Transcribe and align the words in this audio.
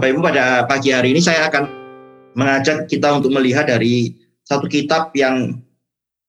Bapak 0.00 0.16
Ibu 0.16 0.24
pada 0.24 0.64
pagi 0.64 0.96
hari 0.96 1.12
ini 1.12 1.20
saya 1.20 1.52
akan 1.52 1.68
mengajak 2.32 2.88
kita 2.88 3.20
untuk 3.20 3.36
melihat 3.36 3.68
dari 3.68 4.16
satu 4.48 4.64
kitab 4.64 5.12
yang 5.12 5.60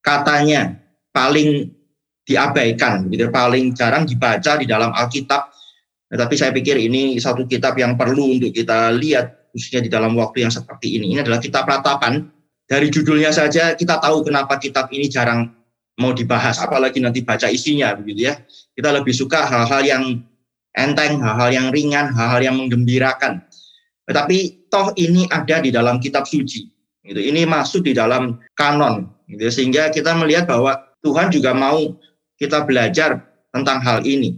katanya 0.04 0.76
paling 1.16 1.72
diabaikan, 2.28 3.08
gitu, 3.08 3.32
paling 3.32 3.72
jarang 3.72 4.04
dibaca 4.04 4.60
di 4.60 4.68
dalam 4.68 4.92
Alkitab. 4.92 5.56
Tetapi 6.12 6.36
saya 6.36 6.52
pikir 6.52 6.84
ini 6.84 7.16
satu 7.16 7.48
kitab 7.48 7.80
yang 7.80 7.96
perlu 7.96 8.36
untuk 8.36 8.52
kita 8.52 8.92
lihat, 8.92 9.56
khususnya 9.56 9.80
di 9.80 9.88
dalam 9.88 10.20
waktu 10.20 10.44
yang 10.44 10.52
seperti 10.52 11.00
ini. 11.00 11.16
Ini 11.16 11.24
adalah 11.24 11.40
kitab 11.40 11.64
ratapan. 11.64 12.28
Dari 12.68 12.92
judulnya 12.92 13.32
saja 13.32 13.80
kita 13.80 14.04
tahu 14.04 14.28
kenapa 14.28 14.60
kitab 14.60 14.92
ini 14.92 15.08
jarang 15.08 15.48
mau 15.96 16.12
dibahas, 16.12 16.60
apalagi 16.60 17.00
nanti 17.00 17.24
baca 17.24 17.48
isinya, 17.48 17.96
begitu 17.96 18.36
ya. 18.36 18.36
Kita 18.76 18.92
lebih 18.92 19.16
suka 19.16 19.48
hal-hal 19.48 19.88
yang 19.88 20.04
enteng, 20.76 21.24
hal-hal 21.24 21.56
yang 21.56 21.68
ringan, 21.72 22.12
hal-hal 22.12 22.44
yang 22.44 22.60
menggembirakan. 22.60 23.48
Tetapi 24.12 24.68
toh 24.68 24.92
ini 25.00 25.24
ada 25.32 25.64
di 25.64 25.72
dalam 25.72 26.04
kitab 26.04 26.28
suci. 26.28 26.68
Gitu. 27.00 27.32
Ini 27.32 27.48
masuk 27.48 27.88
di 27.88 27.96
dalam 27.96 28.38
kanon, 28.60 29.08
gitu. 29.26 29.48
sehingga 29.48 29.88
kita 29.90 30.14
melihat 30.20 30.52
bahwa 30.52 30.78
Tuhan 31.00 31.32
juga 31.32 31.56
mau 31.56 31.96
kita 32.36 32.68
belajar 32.68 33.24
tentang 33.56 33.80
hal 33.80 34.04
ini. 34.04 34.36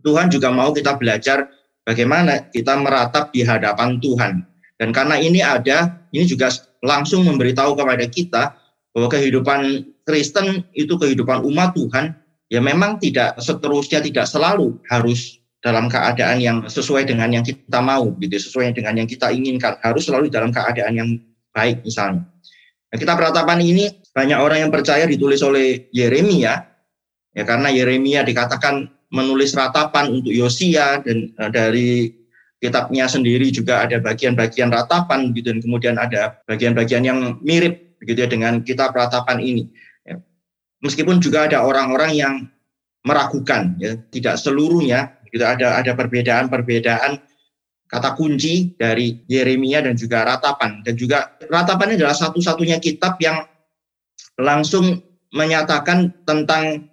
Tuhan 0.00 0.30
juga 0.30 0.48
mau 0.54 0.70
kita 0.72 0.96
belajar 0.96 1.50
bagaimana 1.82 2.48
kita 2.54 2.78
meratap 2.78 3.34
di 3.34 3.44
hadapan 3.44 3.98
Tuhan. 3.98 4.46
Dan 4.78 4.94
karena 4.94 5.18
ini 5.18 5.42
ada, 5.42 5.98
ini 6.14 6.22
juga 6.24 6.54
langsung 6.86 7.26
memberitahu 7.26 7.74
kepada 7.74 8.06
kita 8.06 8.42
bahwa 8.94 9.08
kehidupan 9.10 9.84
Kristen 10.06 10.62
itu 10.72 10.94
kehidupan 10.94 11.42
umat 11.44 11.74
Tuhan, 11.74 12.14
ya 12.48 12.62
memang 12.62 13.02
tidak 13.02 13.36
seterusnya, 13.42 14.00
tidak 14.00 14.24
selalu 14.30 14.78
harus 14.86 15.37
dalam 15.58 15.90
keadaan 15.90 16.38
yang 16.38 16.58
sesuai 16.66 17.06
dengan 17.08 17.34
yang 17.34 17.42
kita 17.42 17.82
mau, 17.82 18.14
gitu, 18.22 18.38
sesuai 18.38 18.74
dengan 18.74 18.94
yang 19.02 19.08
kita 19.10 19.34
inginkan, 19.34 19.74
harus 19.82 20.06
selalu 20.06 20.30
dalam 20.30 20.54
keadaan 20.54 20.94
yang 20.94 21.08
baik 21.50 21.82
misalnya. 21.82 22.22
Nah, 22.88 22.96
kita 22.96 23.12
peratapan 23.18 23.58
ini 23.60 23.90
banyak 24.14 24.38
orang 24.38 24.58
yang 24.64 24.72
percaya 24.72 25.04
ditulis 25.04 25.42
oleh 25.42 25.90
Yeremia, 25.90 26.68
Ya 27.38 27.46
karena 27.46 27.70
Yeremia 27.70 28.26
dikatakan 28.26 28.90
menulis 29.14 29.54
ratapan 29.54 30.10
untuk 30.10 30.34
Yosia 30.34 30.98
dan 31.06 31.30
uh, 31.38 31.46
dari 31.46 32.10
kitabnya 32.58 33.06
sendiri 33.06 33.54
juga 33.54 33.86
ada 33.86 34.02
bagian-bagian 34.02 34.74
ratapan 34.74 35.30
gitu 35.30 35.54
dan 35.54 35.62
kemudian 35.62 35.94
ada 35.94 36.42
bagian-bagian 36.50 37.06
yang 37.06 37.38
mirip 37.38 37.94
begitu 38.02 38.26
ya 38.26 38.28
dengan 38.28 38.58
kitab 38.66 38.90
ratapan 38.90 39.38
ini. 39.38 39.70
Ya. 40.02 40.18
Meskipun 40.82 41.22
juga 41.22 41.46
ada 41.46 41.62
orang-orang 41.62 42.12
yang 42.18 42.34
meragukan 43.06 43.78
ya 43.78 43.94
tidak 44.10 44.42
seluruhnya 44.42 45.17
gitu. 45.30 45.44
Ada 45.44 45.80
ada 45.80 45.92
perbedaan-perbedaan 45.94 47.20
kata 47.88 48.12
kunci 48.14 48.76
dari 48.76 49.24
Yeremia 49.26 49.80
dan 49.80 49.96
juga 49.96 50.24
ratapan. 50.28 50.84
Dan 50.84 50.94
juga 50.94 51.36
ratapan 51.48 51.96
adalah 51.96 52.14
satu-satunya 52.14 52.78
kitab 52.78 53.16
yang 53.18 53.42
langsung 54.38 55.00
menyatakan 55.32 56.12
tentang 56.28 56.88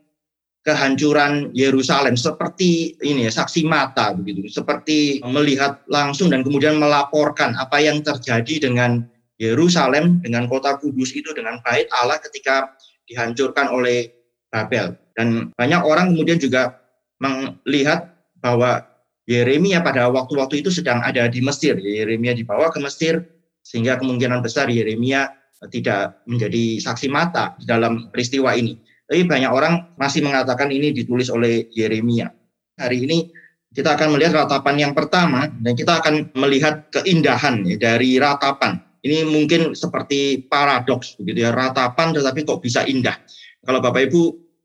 kehancuran 0.66 1.54
Yerusalem. 1.54 2.18
Seperti 2.18 2.98
ini 3.06 3.30
ya 3.30 3.32
saksi 3.32 3.68
mata 3.70 4.16
begitu. 4.18 4.50
Seperti 4.50 5.22
melihat 5.22 5.86
langsung 5.92 6.34
dan 6.34 6.42
kemudian 6.42 6.82
melaporkan 6.82 7.54
apa 7.60 7.78
yang 7.84 8.02
terjadi 8.02 8.72
dengan 8.72 9.06
Yerusalem 9.36 10.24
dengan 10.24 10.48
kota 10.48 10.80
kudus 10.80 11.12
itu 11.12 11.36
dengan 11.36 11.60
bait 11.62 11.92
Allah 11.92 12.18
ketika 12.24 12.72
dihancurkan 13.06 13.68
oleh 13.68 14.10
Babel. 14.50 14.96
Dan 15.14 15.52
banyak 15.54 15.82
orang 15.84 16.16
kemudian 16.16 16.40
juga 16.40 16.80
melihat 17.20 18.15
bahwa 18.40 18.84
Yeremia 19.26 19.82
pada 19.82 20.06
waktu-waktu 20.14 20.62
itu 20.62 20.70
sedang 20.70 21.02
ada 21.02 21.26
di 21.26 21.42
Mesir 21.42 21.82
Yeremia 21.82 22.38
dibawa 22.38 22.70
ke 22.70 22.78
Mesir 22.78 23.26
sehingga 23.66 23.98
kemungkinan 23.98 24.46
besar 24.46 24.70
Yeremia 24.70 25.34
tidak 25.74 26.22
menjadi 26.30 26.78
saksi 26.78 27.10
mata 27.10 27.58
dalam 27.66 28.14
peristiwa 28.14 28.54
ini 28.54 28.78
tapi 29.06 29.22
banyak 29.26 29.52
orang 29.54 29.94
masih 30.02 30.26
mengatakan 30.26 30.74
ini 30.74 30.90
ditulis 30.90 31.30
oleh 31.30 31.70
Yeremia. 31.70 32.34
Hari 32.82 33.06
ini 33.06 33.30
kita 33.70 33.94
akan 33.94 34.18
melihat 34.18 34.46
ratapan 34.46 34.90
yang 34.90 34.94
pertama 34.98 35.46
dan 35.62 35.78
kita 35.78 36.02
akan 36.02 36.34
melihat 36.34 36.90
keindahan 36.90 37.62
ya, 37.64 37.78
dari 37.78 38.18
ratapan. 38.18 38.82
Ini 39.06 39.30
mungkin 39.30 39.78
seperti 39.78 40.50
paradoks 40.50 41.22
begitu 41.22 41.46
ya, 41.46 41.54
ratapan 41.54 42.18
tetapi 42.18 42.42
kok 42.42 42.66
bisa 42.66 42.82
indah. 42.90 43.14
Kalau 43.62 43.78
Bapak 43.78 44.10
Ibu 44.10 44.22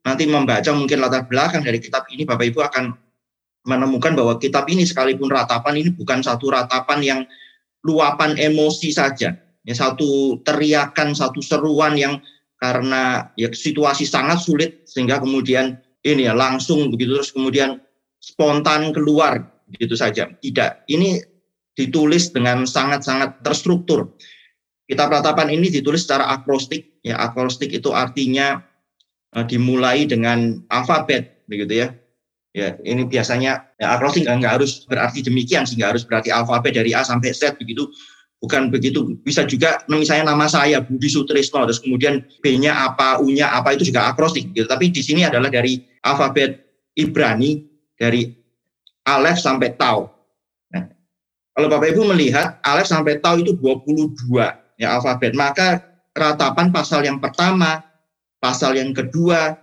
nanti 0.09 0.25
membaca 0.25 0.73
mungkin 0.73 1.05
latar 1.05 1.29
belakang 1.29 1.61
dari 1.61 1.77
kitab 1.77 2.09
ini 2.09 2.25
Bapak 2.25 2.49
Ibu 2.49 2.61
akan 2.65 2.85
menemukan 3.65 4.17
bahwa 4.17 4.41
kitab 4.41 4.69
ini 4.73 4.89
sekalipun 4.89 5.29
ratapan 5.29 5.81
ini 5.81 5.91
bukan 5.93 6.25
satu 6.25 6.49
ratapan 6.49 6.99
yang 7.05 7.21
luapan 7.85 8.37
emosi 8.37 8.93
saja. 8.93 9.37
Ya, 9.61 9.75
satu 9.77 10.41
teriakan, 10.41 11.13
satu 11.13 11.45
seruan 11.45 11.93
yang 11.97 12.21
karena 12.57 13.33
ya 13.37 13.53
situasi 13.53 14.05
sangat 14.09 14.41
sulit 14.41 14.85
sehingga 14.89 15.21
kemudian 15.21 15.81
ini 16.05 16.29
ya 16.29 16.37
langsung 16.37 16.93
begitu 16.93 17.17
terus 17.17 17.33
kemudian 17.33 17.81
spontan 18.21 18.93
keluar 18.97 19.65
gitu 19.77 19.97
saja. 19.97 20.33
Tidak, 20.33 20.89
ini 20.89 21.21
ditulis 21.77 22.33
dengan 22.33 22.65
sangat-sangat 22.65 23.45
terstruktur. 23.45 24.17
Kitab 24.89 25.13
ratapan 25.13 25.55
ini 25.55 25.71
ditulis 25.71 26.05
secara 26.05 26.29
akrostik. 26.33 27.01
Ya, 27.01 27.17
akrostik 27.21 27.73
itu 27.73 27.95
artinya 27.95 28.61
uh, 29.37 29.45
dimulai 29.47 30.05
dengan 30.05 30.61
alfabet 30.69 31.47
begitu 31.47 31.87
ya. 31.87 31.89
Ya, 32.51 32.75
ini 32.83 33.07
biasanya 33.07 33.63
ya 33.79 33.95
akrostik 33.95 34.27
nggak 34.27 34.59
harus 34.59 34.83
berarti 34.91 35.23
demikian 35.23 35.63
sehingga 35.63 35.95
harus 35.95 36.03
berarti 36.03 36.35
alfabet 36.35 36.75
dari 36.75 36.91
A 36.91 37.07
sampai 37.07 37.31
Z 37.31 37.55
begitu. 37.63 37.87
Bukan 38.43 38.73
begitu 38.73 39.21
bisa 39.21 39.45
juga 39.47 39.85
misalnya 39.87 40.33
nama 40.35 40.49
saya 40.51 40.83
Budi 40.83 41.07
Sutrisno 41.13 41.63
terus 41.69 41.79
kemudian 41.79 42.25
B-nya 42.41 42.73
apa 42.73 43.21
U-nya 43.21 43.53
apa 43.55 43.77
itu 43.79 43.87
juga 43.87 44.11
akrostik 44.11 44.51
gitu. 44.51 44.67
Tapi 44.67 44.91
di 44.91 44.99
sini 44.99 45.23
adalah 45.23 45.47
dari 45.47 45.79
alfabet 46.03 46.59
Ibrani 46.99 47.63
dari 47.95 48.35
Alef 49.07 49.39
sampai 49.39 49.77
Tau. 49.79 50.11
Nah, 50.75 50.91
kalau 51.55 51.69
Bapak 51.71 51.95
Ibu 51.95 52.03
melihat 52.11 52.59
Alef 52.67 52.91
sampai 52.91 53.23
Tau 53.23 53.39
itu 53.39 53.55
22 53.55 54.11
ya 54.81 54.99
alfabet. 54.99 55.39
Maka 55.39 55.87
ratapan 56.17 56.75
pasal 56.75 57.07
yang 57.07 57.23
pertama 57.23 57.85
pasal 58.41 58.75
yang 58.75 58.91
kedua 58.91 59.55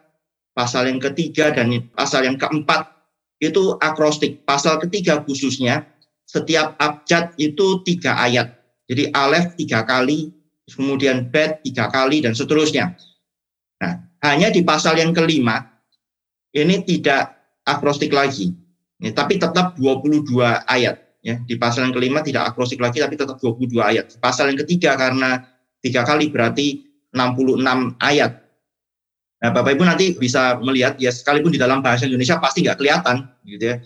pasal 0.57 0.89
yang 0.89 0.97
ketiga 0.97 1.53
dan 1.53 1.69
pasal 1.93 2.25
yang 2.25 2.41
keempat 2.41 2.89
itu 3.37 3.77
akrostik 3.77 4.41
pasal 4.49 4.81
ketiga 4.81 5.21
khususnya 5.21 5.85
setiap 6.25 6.73
abjad 6.81 7.37
itu 7.37 7.85
tiga 7.85 8.17
ayat 8.17 8.57
jadi 8.87 9.11
alef 9.11 9.59
tiga 9.59 9.83
kali, 9.83 10.31
kemudian 10.63 11.27
bet 11.27 11.59
tiga 11.67 11.91
kali, 11.91 12.23
dan 12.23 12.31
seterusnya. 12.31 12.95
Nah, 13.83 13.93
hanya 14.23 14.47
di 14.47 14.63
pasal 14.63 14.95
yang 14.95 15.11
kelima, 15.11 15.59
ini 16.55 16.81
tidak 16.87 17.35
akrostik 17.67 18.15
lagi. 18.15 18.55
Ya, 19.03 19.11
tapi 19.11 19.37
tetap 19.37 19.75
22 19.75 20.39
ayat. 20.65 21.03
Ya, 21.19 21.43
di 21.43 21.59
pasal 21.59 21.91
yang 21.91 21.95
kelima 21.99 22.23
tidak 22.23 22.55
akrostik 22.55 22.79
lagi, 22.79 23.03
tapi 23.03 23.19
tetap 23.19 23.35
22 23.43 23.83
ayat. 23.83 24.15
Pasal 24.23 24.55
yang 24.55 24.59
ketiga 24.63 24.95
karena 24.95 25.43
tiga 25.83 26.07
kali 26.07 26.31
berarti 26.31 26.87
66 27.11 27.99
ayat. 27.99 28.46
Nah, 29.37 29.53
Bapak 29.53 29.77
Ibu 29.77 29.85
nanti 29.85 30.17
bisa 30.17 30.57
melihat 30.57 30.97
ya 30.97 31.13
sekalipun 31.13 31.53
di 31.53 31.61
dalam 31.61 31.85
bahasa 31.85 32.09
Indonesia 32.09 32.41
pasti 32.41 32.65
nggak 32.65 32.77
kelihatan, 32.81 33.29
gitu 33.45 33.63
ya. 33.73 33.77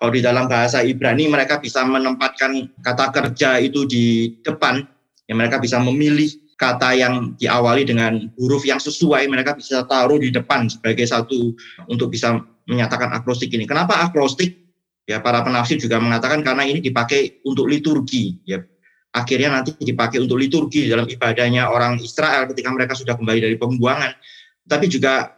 Kalau 0.00 0.12
di 0.16 0.22
dalam 0.24 0.48
bahasa 0.48 0.80
Ibrani 0.80 1.28
mereka 1.28 1.60
bisa 1.60 1.84
menempatkan 1.84 2.72
kata 2.80 3.12
kerja 3.12 3.60
itu 3.60 3.84
di 3.84 4.38
depan, 4.40 4.80
ya 5.28 5.34
mereka 5.36 5.60
bisa 5.60 5.76
memilih 5.82 6.30
kata 6.56 6.96
yang 6.96 7.36
diawali 7.36 7.84
dengan 7.84 8.32
huruf 8.38 8.64
yang 8.64 8.78
sesuai, 8.78 9.28
mereka 9.28 9.58
bisa 9.58 9.84
taruh 9.84 10.16
di 10.16 10.32
depan 10.32 10.70
sebagai 10.70 11.04
satu 11.04 11.52
untuk 11.90 12.14
bisa 12.14 12.40
menyatakan 12.70 13.10
akrostik 13.12 13.50
ini. 13.52 13.66
Kenapa 13.66 13.98
akrostik? 14.00 14.56
Ya 15.10 15.18
para 15.18 15.42
penafsir 15.42 15.74
juga 15.82 15.98
mengatakan 15.98 16.40
karena 16.46 16.62
ini 16.62 16.78
dipakai 16.78 17.42
untuk 17.42 17.66
liturgi, 17.66 18.46
ya 18.46 18.62
akhirnya 19.10 19.58
nanti 19.58 19.74
dipakai 19.74 20.22
untuk 20.22 20.38
liturgi 20.38 20.86
dalam 20.86 21.02
ibadahnya 21.10 21.66
orang 21.66 21.98
Israel 21.98 22.46
ketika 22.54 22.70
mereka 22.70 22.94
sudah 22.94 23.18
kembali 23.18 23.42
dari 23.42 23.56
pembuangan. 23.58 24.14
Tapi 24.66 24.86
juga 24.88 25.36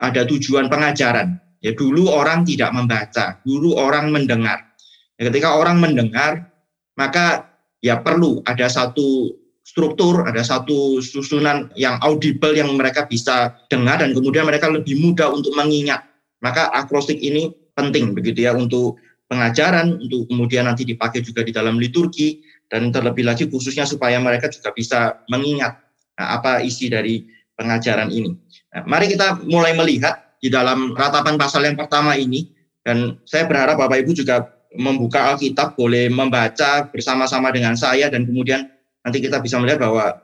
ada 0.00 0.24
tujuan 0.24 0.72
pengajaran 0.72 1.40
Ya 1.60 1.76
dulu 1.76 2.08
orang 2.08 2.48
tidak 2.48 2.72
membaca, 2.72 3.36
dulu 3.44 3.76
orang 3.76 4.08
mendengar. 4.08 4.72
Ya, 5.20 5.28
ketika 5.28 5.60
orang 5.60 5.76
mendengar, 5.76 6.48
maka 6.96 7.52
ya 7.84 8.00
perlu 8.00 8.40
ada 8.48 8.64
satu 8.64 9.36
struktur, 9.60 10.24
ada 10.24 10.40
satu 10.40 11.04
susunan 11.04 11.68
yang 11.76 12.00
audible 12.00 12.56
yang 12.56 12.72
mereka 12.80 13.04
bisa 13.04 13.60
dengar 13.68 14.00
dan 14.00 14.16
kemudian 14.16 14.48
mereka 14.48 14.72
lebih 14.72 14.96
mudah 14.96 15.28
untuk 15.28 15.52
mengingat. 15.52 16.00
Maka 16.40 16.72
akrostik 16.72 17.20
ini 17.20 17.52
penting 17.76 18.16
begitu 18.16 18.48
ya 18.48 18.56
untuk 18.56 18.96
pengajaran, 19.28 20.00
untuk 20.00 20.32
kemudian 20.32 20.64
nanti 20.64 20.88
dipakai 20.88 21.20
juga 21.20 21.44
di 21.44 21.52
dalam 21.52 21.76
liturgi 21.76 22.40
dan 22.72 22.88
terlebih 22.88 23.28
lagi 23.28 23.52
khususnya 23.52 23.84
supaya 23.84 24.16
mereka 24.16 24.48
juga 24.48 24.72
bisa 24.72 25.20
mengingat 25.28 25.76
nah, 26.16 26.40
apa 26.40 26.64
isi 26.64 26.88
dari 26.88 27.20
pengajaran 27.60 28.08
ini. 28.08 28.32
Nah, 28.72 28.88
mari 28.88 29.12
kita 29.12 29.44
mulai 29.44 29.76
melihat 29.76 30.40
di 30.40 30.48
dalam 30.48 30.96
ratapan 30.96 31.36
pasal 31.36 31.68
yang 31.68 31.76
pertama 31.76 32.16
ini 32.16 32.48
dan 32.80 33.20
saya 33.28 33.44
berharap 33.44 33.76
Bapak 33.76 34.00
Ibu 34.00 34.16
juga 34.16 34.48
membuka 34.72 35.36
Alkitab, 35.36 35.76
boleh 35.76 36.08
membaca 36.08 36.88
bersama-sama 36.88 37.52
dengan 37.52 37.76
saya 37.76 38.08
dan 38.08 38.24
kemudian 38.24 38.64
nanti 39.04 39.20
kita 39.20 39.42
bisa 39.44 39.60
melihat 39.60 39.84
bahwa 39.84 40.16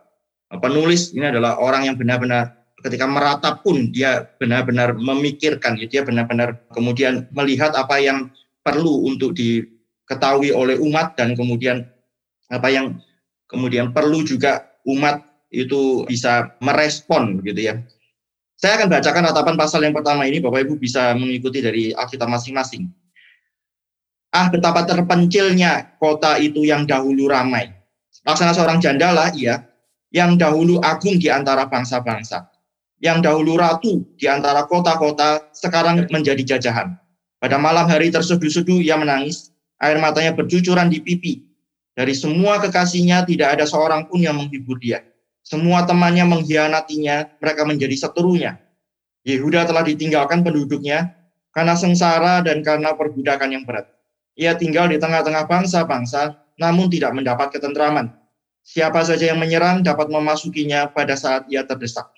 penulis 0.63 1.13
ini 1.13 1.29
adalah 1.29 1.61
orang 1.61 1.85
yang 1.91 1.97
benar-benar 2.01 2.57
ketika 2.81 3.05
meratap 3.05 3.67
pun 3.67 3.91
dia 3.91 4.31
benar-benar 4.39 4.95
memikirkan, 4.95 5.77
ya, 5.77 5.91
dia 5.91 6.03
benar-benar 6.07 6.63
kemudian 6.71 7.27
melihat 7.35 7.75
apa 7.75 7.99
yang 7.99 8.31
perlu 8.63 9.11
untuk 9.11 9.35
diketahui 9.35 10.55
oleh 10.55 10.79
umat 10.79 11.19
dan 11.19 11.35
kemudian 11.35 11.83
apa 12.47 12.71
yang 12.71 13.03
kemudian 13.51 13.91
perlu 13.91 14.23
juga 14.23 14.71
umat 14.87 15.23
itu 15.57 16.05
bisa 16.05 16.53
merespon 16.61 17.41
gitu 17.41 17.73
ya. 17.73 17.81
Saya 18.57 18.81
akan 18.81 18.89
bacakan 18.89 19.23
ratapan 19.33 19.57
pasal 19.57 19.81
yang 19.85 19.93
pertama 19.93 20.25
ini, 20.25 20.41
Bapak 20.41 20.65
Ibu 20.65 20.81
bisa 20.81 21.13
mengikuti 21.13 21.61
dari 21.61 21.93
Alkitab 21.93 22.29
masing-masing. 22.29 22.89
Ah, 24.33 24.49
betapa 24.49 24.85
terpencilnya 24.85 25.97
kota 26.01 26.41
itu 26.41 26.65
yang 26.65 26.89
dahulu 26.89 27.29
ramai. 27.29 27.73
Laksana 28.25 28.57
seorang 28.57 28.81
janda 28.81 29.13
lah, 29.13 29.29
ia, 29.37 29.61
yang 30.09 30.41
dahulu 30.41 30.81
agung 30.81 31.21
di 31.21 31.29
antara 31.29 31.69
bangsa-bangsa. 31.69 32.49
Yang 32.97 33.29
dahulu 33.29 33.61
ratu 33.61 34.09
di 34.17 34.25
antara 34.25 34.65
kota-kota, 34.65 35.53
sekarang 35.53 36.09
menjadi 36.09 36.57
jajahan. 36.57 36.97
Pada 37.37 37.61
malam 37.61 37.85
hari 37.85 38.09
terseduh-seduh 38.09 38.81
ia 38.81 38.97
menangis, 38.97 39.53
air 39.85 40.01
matanya 40.01 40.33
bercucuran 40.33 40.89
di 40.89 41.05
pipi. 41.05 41.45
Dari 41.93 42.17
semua 42.17 42.57
kekasihnya 42.61 43.29
tidak 43.29 43.61
ada 43.61 43.65
seorang 43.69 44.09
pun 44.09 44.25
yang 44.25 44.41
menghibur 44.41 44.81
dia. 44.81 45.05
Semua 45.47 45.87
temannya 45.87 46.27
mengkhianatinya, 46.27 47.39
mereka 47.39 47.63
menjadi 47.63 47.95
seterunya. 47.95 48.59
Yehuda 49.23 49.63
telah 49.63 49.87
ditinggalkan 49.87 50.43
penduduknya 50.43 51.15
karena 51.55 51.79
sengsara 51.79 52.43
dan 52.43 52.67
karena 52.67 52.99
perbudakan 52.99 53.55
yang 53.55 53.63
berat. 53.63 53.87
Ia 54.35 54.59
tinggal 54.59 54.91
di 54.91 54.99
tengah-tengah 54.99 55.47
bangsa-bangsa, 55.47 56.43
namun 56.59 56.91
tidak 56.91 57.15
mendapat 57.15 57.55
ketentraman. 57.55 58.11
Siapa 58.67 59.07
saja 59.07 59.31
yang 59.31 59.39
menyerang 59.39 59.87
dapat 59.87 60.11
memasukinya 60.11 60.91
pada 60.91 61.15
saat 61.15 61.47
ia 61.47 61.63
terdesak. 61.63 62.11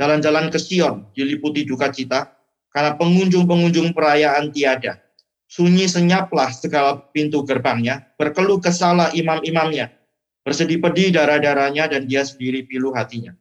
Jalan-jalan 0.00 0.48
ke 0.48 0.56
Sion 0.56 1.04
diliputi 1.12 1.68
duka 1.68 1.92
cita, 1.92 2.32
karena 2.72 2.96
pengunjung-pengunjung 2.96 3.92
perayaan 3.92 4.56
tiada. 4.56 5.04
Sunyi 5.52 5.84
senyaplah 5.84 6.48
segala 6.56 6.96
pintu 7.12 7.44
gerbangnya, 7.44 8.08
berkeluh 8.16 8.56
kesalah 8.56 9.12
imam-imamnya, 9.12 9.99
bersedih 10.44 10.80
pedih 10.80 11.12
darah-darahnya 11.12 11.90
dan 11.90 12.08
dia 12.08 12.24
sendiri 12.24 12.64
pilu 12.64 12.92
hatinya. 12.96 13.36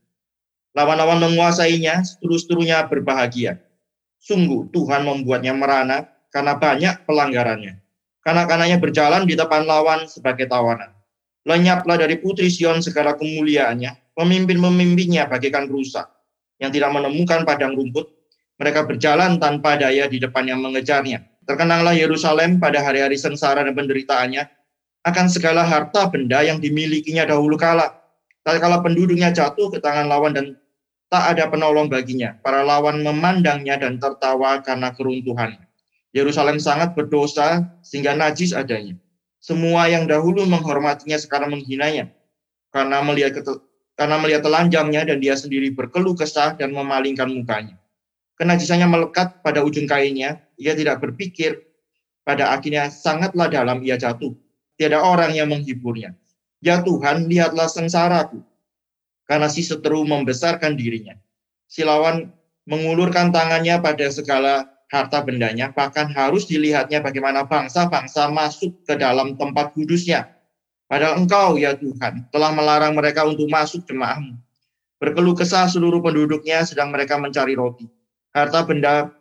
Lawan-lawan 0.78 1.20
menguasainya, 1.20 2.06
seterus-terunya 2.06 2.86
berbahagia. 2.86 3.58
Sungguh 4.20 4.70
Tuhan 4.70 5.08
membuatnya 5.08 5.56
merana 5.56 6.06
karena 6.30 6.54
banyak 6.60 7.08
pelanggarannya. 7.08 7.80
Kanak-kanaknya 8.22 8.78
berjalan 8.78 9.24
di 9.26 9.34
depan 9.34 9.66
lawan 9.66 10.06
sebagai 10.06 10.46
tawanan. 10.46 10.94
Lenyaplah 11.48 11.98
dari 11.98 12.20
putri 12.20 12.52
Sion 12.52 12.84
segala 12.84 13.16
kemuliaannya, 13.16 14.14
pemimpin-pemimpinnya 14.14 15.26
bagaikan 15.26 15.66
rusa 15.72 16.06
yang 16.60 16.70
tidak 16.70 16.92
menemukan 16.94 17.48
padang 17.48 17.74
rumput. 17.74 18.12
Mereka 18.60 18.84
berjalan 18.86 19.40
tanpa 19.40 19.80
daya 19.80 20.12
di 20.12 20.20
depan 20.20 20.44
yang 20.44 20.60
mengejarnya. 20.60 21.24
Terkenanglah 21.48 21.96
Yerusalem 21.96 22.60
pada 22.60 22.84
hari-hari 22.84 23.16
sengsara 23.16 23.64
dan 23.64 23.72
penderitaannya 23.72 24.59
akan 25.08 25.26
segala 25.32 25.64
harta 25.64 26.12
benda 26.12 26.44
yang 26.44 26.60
dimilikinya 26.60 27.24
dahulu 27.24 27.56
kala. 27.56 27.96
Kala 28.44 28.82
penduduknya 28.82 29.30
jatuh 29.30 29.70
ke 29.70 29.78
tangan 29.78 30.10
lawan 30.10 30.34
dan 30.34 30.58
tak 31.08 31.38
ada 31.38 31.48
penolong 31.48 31.86
baginya. 31.86 32.36
Para 32.42 32.66
lawan 32.66 33.06
memandangnya 33.06 33.78
dan 33.78 34.02
tertawa 34.02 34.60
karena 34.66 34.90
keruntuhannya. 34.94 35.70
Yerusalem 36.12 36.58
sangat 36.58 36.98
berdosa 36.98 37.70
sehingga 37.86 38.18
najis 38.18 38.52
adanya. 38.58 38.98
Semua 39.40 39.88
yang 39.88 40.10
dahulu 40.10 40.44
menghormatinya 40.50 41.16
sekarang 41.16 41.54
menghinanya 41.54 42.10
karena 42.74 43.00
melihat 43.06 43.46
karena 43.94 44.16
melihat 44.18 44.42
telanjangnya 44.44 45.06
dan 45.06 45.22
dia 45.22 45.36
sendiri 45.38 45.70
berkeluh 45.76 46.18
kesah 46.18 46.58
dan 46.58 46.74
memalingkan 46.74 47.30
mukanya. 47.30 47.78
Kenajisannya 48.40 48.88
melekat 48.88 49.44
pada 49.44 49.60
ujung 49.60 49.84
kainnya, 49.84 50.40
ia 50.56 50.72
tidak 50.72 51.04
berpikir, 51.04 51.60
pada 52.24 52.56
akhirnya 52.56 52.88
sangatlah 52.88 53.52
dalam 53.52 53.84
ia 53.84 54.00
jatuh. 54.00 54.32
Tiada 54.80 55.04
orang 55.04 55.36
yang 55.36 55.52
menghiburnya. 55.52 56.16
Ya 56.64 56.80
Tuhan, 56.80 57.28
lihatlah 57.28 57.68
sengsaraku. 57.68 58.40
Karena 59.28 59.52
si 59.52 59.60
seteru 59.60 60.08
membesarkan 60.08 60.80
dirinya. 60.80 61.20
Si 61.68 61.84
lawan 61.84 62.32
mengulurkan 62.64 63.36
tangannya 63.36 63.76
pada 63.84 64.08
segala 64.08 64.72
harta 64.88 65.20
bendanya, 65.20 65.76
bahkan 65.76 66.08
harus 66.16 66.48
dilihatnya 66.48 67.04
bagaimana 67.04 67.44
bangsa-bangsa 67.44 68.32
masuk 68.32 68.72
ke 68.88 68.96
dalam 68.96 69.36
tempat 69.36 69.76
kudusnya. 69.76 70.32
Padahal 70.88 71.22
engkau, 71.22 71.60
ya 71.60 71.76
Tuhan, 71.76 72.32
telah 72.34 72.50
melarang 72.56 72.96
mereka 72.96 73.28
untuk 73.28 73.52
masuk 73.52 73.84
jemaahmu. 73.84 74.34
Berkeluh 74.98 75.36
kesah 75.36 75.68
seluruh 75.68 76.00
penduduknya 76.00 76.64
sedang 76.64 76.90
mereka 76.90 77.20
mencari 77.20 77.54
roti. 77.54 77.86
Harta 78.32 78.64
benda 78.64 79.12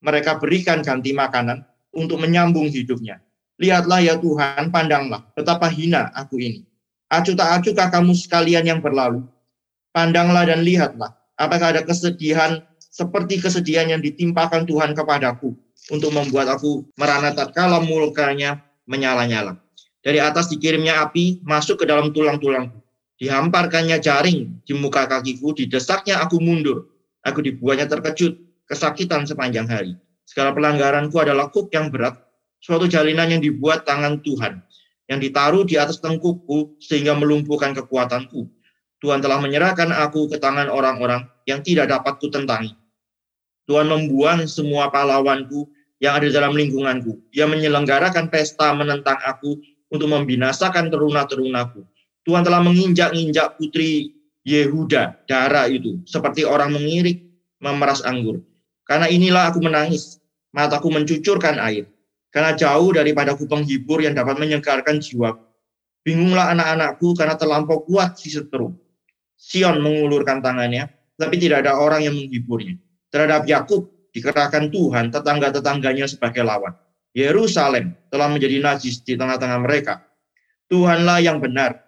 mereka 0.00 0.38
berikan 0.38 0.80
ganti 0.80 1.12
makanan 1.12 1.66
untuk 1.92 2.22
menyambung 2.22 2.70
hidupnya. 2.70 3.20
Lihatlah 3.60 4.00
ya 4.00 4.16
Tuhan, 4.16 4.72
pandanglah 4.72 5.20
betapa 5.36 5.68
hina 5.68 6.08
aku 6.16 6.40
ini. 6.40 6.64
Acu 7.12 7.36
tak 7.36 7.60
acukah 7.60 7.92
kamu 7.92 8.16
sekalian 8.16 8.64
yang 8.64 8.80
berlalu? 8.80 9.20
Pandanglah 9.92 10.48
dan 10.48 10.64
lihatlah, 10.64 11.12
apakah 11.36 11.76
ada 11.76 11.84
kesedihan 11.84 12.64
seperti 12.80 13.36
kesedihan 13.36 13.92
yang 13.92 14.00
ditimpakan 14.00 14.64
Tuhan 14.64 14.96
kepadaku 14.96 15.52
untuk 15.92 16.10
membuat 16.10 16.48
aku 16.56 16.88
merana 16.96 17.36
tatkala 17.36 17.84
murkanya 17.84 18.64
menyala-nyala. 18.88 19.60
Dari 20.00 20.16
atas 20.16 20.48
dikirimnya 20.48 21.04
api 21.04 21.44
masuk 21.44 21.82
ke 21.82 21.84
dalam 21.84 22.16
tulang-tulangku. 22.16 22.80
Dihamparkannya 23.20 24.00
jaring 24.00 24.64
di 24.64 24.72
muka 24.72 25.04
kakiku, 25.04 25.52
didesaknya 25.52 26.24
aku 26.24 26.40
mundur. 26.40 26.88
Aku 27.20 27.44
dibuatnya 27.44 27.84
terkejut, 27.84 28.40
kesakitan 28.64 29.28
sepanjang 29.28 29.68
hari. 29.68 29.92
Segala 30.24 30.56
pelanggaranku 30.56 31.20
adalah 31.20 31.52
kuk 31.52 31.68
yang 31.68 31.92
berat, 31.92 32.16
suatu 32.60 32.86
jalinan 32.86 33.32
yang 33.32 33.42
dibuat 33.42 33.88
tangan 33.88 34.20
Tuhan, 34.20 34.60
yang 35.08 35.18
ditaruh 35.18 35.66
di 35.66 35.80
atas 35.80 35.98
tengkukku 35.98 36.78
sehingga 36.78 37.16
melumpuhkan 37.16 37.74
kekuatanku. 37.74 38.46
Tuhan 39.00 39.24
telah 39.24 39.40
menyerahkan 39.40 39.90
aku 39.90 40.28
ke 40.28 40.36
tangan 40.36 40.68
orang-orang 40.68 41.24
yang 41.48 41.64
tidak 41.64 41.88
dapat 41.88 42.20
kutentangi. 42.20 42.76
Tuhan 43.64 43.88
membuang 43.88 44.44
semua 44.44 44.92
pahlawanku 44.92 45.66
yang 46.04 46.20
ada 46.20 46.28
dalam 46.28 46.52
lingkunganku. 46.52 47.16
Dia 47.32 47.48
menyelenggarakan 47.48 48.28
pesta 48.28 48.76
menentang 48.76 49.16
aku 49.24 49.56
untuk 49.88 50.08
membinasakan 50.12 50.92
teruna-terunaku. 50.92 51.84
Tuhan 52.28 52.44
telah 52.44 52.60
menginjak-injak 52.60 53.56
putri 53.56 54.12
Yehuda, 54.40 55.28
darah 55.28 55.68
itu, 55.68 56.00
seperti 56.08 56.48
orang 56.48 56.72
mengirik 56.72 57.20
memeras 57.60 58.00
anggur. 58.04 58.40
Karena 58.88 59.06
inilah 59.06 59.52
aku 59.52 59.60
menangis, 59.60 60.16
mataku 60.56 60.88
mencucurkan 60.88 61.60
air. 61.60 61.84
Karena 62.30 62.54
jauh 62.54 62.94
daripada 62.94 63.34
ku 63.34 63.50
penghibur 63.50 63.98
yang 64.02 64.14
dapat 64.14 64.38
menyegarkan 64.38 65.02
jiwa. 65.02 65.34
Bingunglah 66.06 66.54
anak-anakku 66.54 67.12
karena 67.18 67.34
terlampau 67.34 67.82
kuat 67.84 68.16
si 68.16 68.30
seteru. 68.30 68.72
Sion 69.34 69.82
mengulurkan 69.82 70.40
tangannya, 70.40 70.88
tapi 71.18 71.36
tidak 71.36 71.66
ada 71.66 71.76
orang 71.76 72.06
yang 72.06 72.14
menghiburnya 72.16 72.78
terhadap 73.10 73.44
Yakub 73.44 73.90
dikerahkan 74.14 74.70
Tuhan 74.70 75.10
tetangga-tetangganya 75.10 76.06
sebagai 76.06 76.46
lawan. 76.46 76.72
Yerusalem 77.10 77.98
telah 78.08 78.30
menjadi 78.30 78.62
najis 78.62 79.02
di 79.02 79.18
tengah-tengah 79.18 79.58
mereka. 79.60 80.06
Tuhanlah 80.70 81.18
yang 81.18 81.42
benar. 81.42 81.82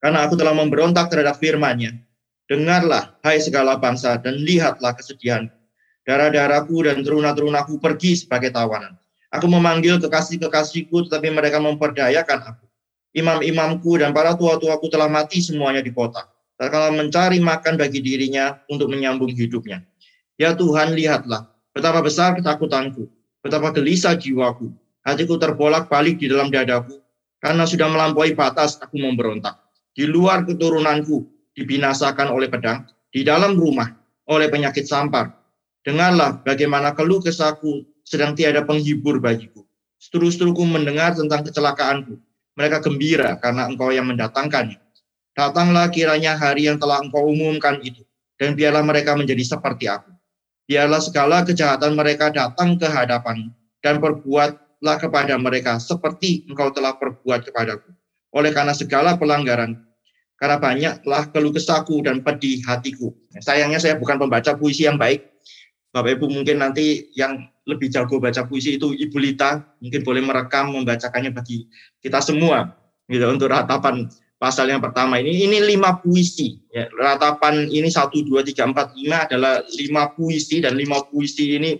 Karena 0.00 0.24
aku 0.24 0.36
telah 0.36 0.56
memberontak 0.56 1.12
terhadap 1.12 1.36
firman-Nya. 1.36 1.92
Dengarlah, 2.48 3.16
hai 3.24 3.40
segala 3.40 3.80
bangsa, 3.80 4.20
dan 4.20 4.36
lihatlah 4.40 4.96
kesedihan. 4.96 5.48
Darah-darahku 6.04 6.84
dan 6.84 7.00
teruna-terunaku 7.00 7.80
pergi 7.80 8.20
sebagai 8.20 8.52
tawanan. 8.52 8.96
Aku 9.32 9.48
memanggil 9.48 9.98
kekasih-kekasihku, 9.98 11.08
tetapi 11.08 11.32
mereka 11.32 11.58
memperdayakan 11.58 12.54
aku. 12.54 12.64
Imam-imamku 13.16 13.98
dan 13.98 14.12
para 14.12 14.36
tua-tuaku 14.36 14.90
telah 14.90 15.08
mati 15.08 15.40
semuanya 15.40 15.80
di 15.80 15.94
kota 15.94 16.28
kalau 16.58 16.94
mencari 16.94 17.42
makan 17.42 17.74
bagi 17.74 17.98
dirinya 17.98 18.62
untuk 18.70 18.86
menyambung 18.90 19.30
hidupnya. 19.32 19.82
Ya 20.38 20.54
Tuhan, 20.54 20.94
lihatlah 20.94 21.50
betapa 21.74 22.02
besar 22.02 22.38
ketakutanku, 22.38 23.10
betapa 23.42 23.74
gelisah 23.74 24.14
jiwaku. 24.14 24.70
Hatiku 25.04 25.36
terbolak-balik 25.36 26.16
di 26.16 26.32
dalam 26.32 26.48
dadaku, 26.48 26.96
karena 27.36 27.68
sudah 27.68 27.92
melampaui 27.92 28.32
batas 28.32 28.80
aku 28.80 28.96
memberontak. 28.96 29.60
Di 29.92 30.08
luar 30.08 30.48
keturunanku 30.48 31.28
dibinasakan 31.52 32.32
oleh 32.32 32.48
pedang, 32.48 32.88
di 33.12 33.20
dalam 33.20 33.52
rumah 33.52 33.92
oleh 34.32 34.48
penyakit 34.48 34.88
sampar. 34.88 35.43
Dengarlah 35.84 36.40
bagaimana 36.40 36.96
keluh 36.96 37.20
kesahku 37.20 37.84
sedang 38.02 38.32
tiada 38.32 38.64
penghibur 38.64 39.20
bagiku. 39.20 39.62
Seterus-teruku 40.00 40.64
mendengar 40.64 41.12
tentang 41.12 41.44
kecelakaanku. 41.44 42.16
Mereka 42.54 42.80
gembira 42.80 43.36
karena 43.38 43.68
engkau 43.68 43.92
yang 43.92 44.08
mendatangkannya. 44.08 44.80
Datanglah 45.34 45.90
kiranya 45.90 46.38
hari 46.38 46.70
yang 46.70 46.78
telah 46.78 47.02
engkau 47.02 47.26
umumkan 47.26 47.82
itu, 47.82 48.06
dan 48.38 48.54
biarlah 48.54 48.86
mereka 48.86 49.18
menjadi 49.18 49.42
seperti 49.42 49.90
aku. 49.90 50.08
Biarlah 50.70 51.02
segala 51.02 51.42
kejahatan 51.42 51.98
mereka 51.98 52.30
datang 52.30 52.78
ke 52.78 52.86
hadapan 52.86 53.50
dan 53.82 53.98
berbuat 53.98 54.64
berbuatlah 54.84 55.00
kepada 55.00 55.34
mereka 55.40 55.72
seperti 55.80 56.44
engkau 56.44 56.68
telah 56.68 56.92
perbuat 57.00 57.48
kepadaku. 57.48 57.88
Oleh 58.36 58.52
karena 58.52 58.76
segala 58.76 59.16
pelanggaran, 59.16 59.80
karena 60.36 60.60
banyaklah 60.60 61.32
keluh 61.32 61.56
kesahku 61.56 62.04
dan 62.04 62.20
pedih 62.20 62.60
hatiku. 62.68 63.16
Sayangnya 63.40 63.80
saya 63.80 63.96
bukan 63.96 64.20
pembaca 64.20 64.52
puisi 64.52 64.84
yang 64.84 65.00
baik. 65.00 65.24
Bapak 65.94 66.18
Ibu 66.18 66.26
mungkin 66.26 66.58
nanti 66.58 67.14
yang 67.14 67.46
lebih 67.70 67.86
jago 67.86 68.18
baca 68.18 68.42
puisi 68.50 68.74
itu 68.74 68.90
Ibu 68.90 69.14
Lita, 69.22 69.62
mungkin 69.78 70.02
boleh 70.02 70.26
merekam 70.26 70.74
membacakannya 70.74 71.30
bagi 71.30 71.70
kita 72.02 72.18
semua 72.18 72.74
gitu 73.06 73.22
untuk 73.30 73.54
ratapan 73.54 74.10
pasal 74.34 74.74
yang 74.74 74.82
pertama 74.82 75.22
ini. 75.22 75.46
Ini 75.46 75.62
lima 75.62 76.02
puisi 76.02 76.58
ya, 76.74 76.90
ratapan 76.98 77.70
ini 77.70 77.86
satu 77.86 78.26
dua 78.26 78.42
tiga 78.42 78.66
empat 78.66 78.98
lima 78.98 79.30
adalah 79.30 79.62
lima 79.78 80.10
puisi 80.18 80.58
dan 80.58 80.74
lima 80.74 80.98
puisi 81.06 81.54
ini 81.62 81.78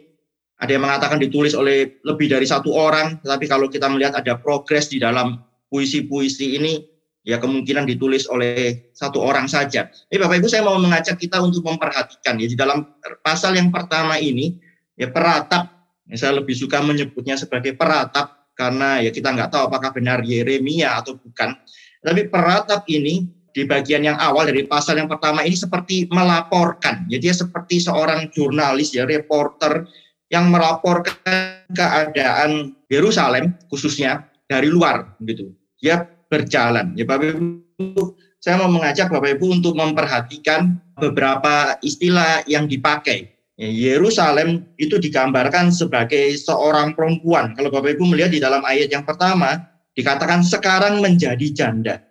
ada 0.63 0.71
yang 0.71 0.87
mengatakan 0.87 1.19
ditulis 1.19 1.59
oleh 1.59 1.99
lebih 2.07 2.31
dari 2.31 2.47
satu 2.47 2.71
orang 2.71 3.19
tetapi 3.27 3.51
kalau 3.51 3.67
kita 3.67 3.91
melihat 3.91 4.15
ada 4.15 4.39
progres 4.39 4.87
di 4.87 5.03
dalam 5.03 5.43
puisi-puisi 5.67 6.55
ini 6.55 6.94
ya 7.25 7.41
kemungkinan 7.41 7.89
ditulis 7.89 8.29
oleh 8.29 8.93
satu 8.93 9.19
orang 9.25 9.49
saja. 9.49 9.89
Ini 10.13 10.21
Bapak 10.21 10.45
Ibu 10.45 10.49
saya 10.53 10.63
mau 10.63 10.77
mengajak 10.77 11.17
kita 11.17 11.41
untuk 11.41 11.65
memperhatikan 11.65 12.37
ya 12.37 12.47
di 12.47 12.55
dalam 12.55 12.85
pasal 13.25 13.57
yang 13.57 13.73
pertama 13.73 14.21
ini 14.21 14.61
ya 14.95 15.09
peratap 15.09 15.73
ya, 16.07 16.17
saya 16.21 16.39
lebih 16.39 16.53
suka 16.53 16.85
menyebutnya 16.85 17.41
sebagai 17.41 17.75
peratap 17.75 18.53
karena 18.55 19.03
ya 19.03 19.11
kita 19.11 19.35
nggak 19.35 19.51
tahu 19.51 19.73
apakah 19.73 19.91
benar 19.91 20.23
Yeremia 20.23 21.01
atau 21.01 21.17
bukan. 21.19 21.57
Tapi 22.05 22.29
peratap 22.29 22.85
ini 22.93 23.25
di 23.55 23.65
bagian 23.65 24.05
yang 24.05 24.19
awal 24.21 24.45
dari 24.45 24.69
pasal 24.69 25.01
yang 25.01 25.09
pertama 25.09 25.43
ini 25.43 25.57
seperti 25.57 26.11
melaporkan. 26.13 27.09
Jadi 27.09 27.23
dia 27.23 27.35
seperti 27.35 27.81
seorang 27.81 28.29
jurnalis 28.31 28.93
ya 28.93 29.09
reporter 29.09 29.89
yang 30.29 30.53
melaporkan 30.53 31.65
keadaan 31.73 32.75
Yerusalem 32.93 33.57
khususnya 33.73 34.29
dari 34.45 34.69
luar 34.69 35.17
gitu. 35.23 35.55
Dia 35.79 36.14
berjalan. 36.35 36.91
Ya 36.99 37.07
Bapak 37.07 37.39
Ibu, 37.39 38.19
saya 38.43 38.59
mau 38.59 38.67
mengajak 38.67 39.07
Bapak 39.07 39.39
Ibu 39.39 39.63
untuk 39.63 39.79
memperhatikan 39.79 40.83
beberapa 40.99 41.79
istilah 41.87 42.43
yang 42.51 42.67
dipakai. 42.67 43.31
Ya, 43.55 43.71
Yerusalem 43.71 44.67
itu 44.83 44.99
digambarkan 44.99 45.71
sebagai 45.71 46.35
seorang 46.35 46.99
perempuan. 46.99 47.55
Kalau 47.55 47.71
Bapak 47.71 47.95
Ibu 47.95 48.11
melihat 48.11 48.35
di 48.35 48.43
dalam 48.43 48.67
ayat 48.67 48.91
yang 48.91 49.07
pertama, 49.07 49.63
dikatakan 49.95 50.43
sekarang 50.43 50.99
menjadi 50.99 51.47
janda. 51.55 52.03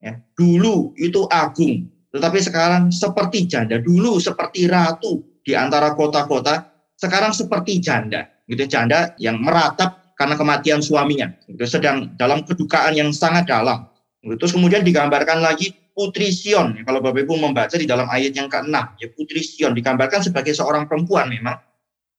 Ya, 0.00 0.16
dulu 0.32 0.96
itu 0.96 1.28
agung, 1.28 1.92
tetapi 2.16 2.40
sekarang 2.40 2.88
seperti 2.88 3.44
janda. 3.44 3.76
Dulu 3.76 4.16
seperti 4.16 4.64
ratu 4.64 5.20
di 5.44 5.52
antara 5.52 5.92
kota-kota, 5.92 6.64
sekarang 6.96 7.36
seperti 7.36 7.76
janda. 7.84 8.24
Gitu 8.46 8.64
janda 8.70 9.12
yang 9.20 9.42
meratap 9.42 10.05
karena 10.16 10.34
kematian 10.34 10.80
suaminya. 10.80 11.30
Gitu, 11.46 11.62
sedang 11.68 12.16
dalam 12.16 12.42
kedukaan 12.42 12.96
yang 12.96 13.12
sangat 13.12 13.46
dalam. 13.46 13.86
Terus 14.24 14.50
kemudian 14.50 14.82
digambarkan 14.82 15.38
lagi 15.44 15.70
Putri 15.94 16.34
Sion. 16.34 16.76
Kalau 16.82 16.98
Bapak 17.00 17.24
Ibu 17.24 17.38
membaca 17.38 17.76
di 17.78 17.86
dalam 17.86 18.10
ayat 18.10 18.34
yang 18.34 18.50
ke-6, 18.50 18.74
ya 18.74 19.08
Putri 19.14 19.40
Sion 19.44 19.72
digambarkan 19.72 20.24
sebagai 20.24 20.52
seorang 20.52 20.90
perempuan 20.90 21.30
memang. 21.30 21.56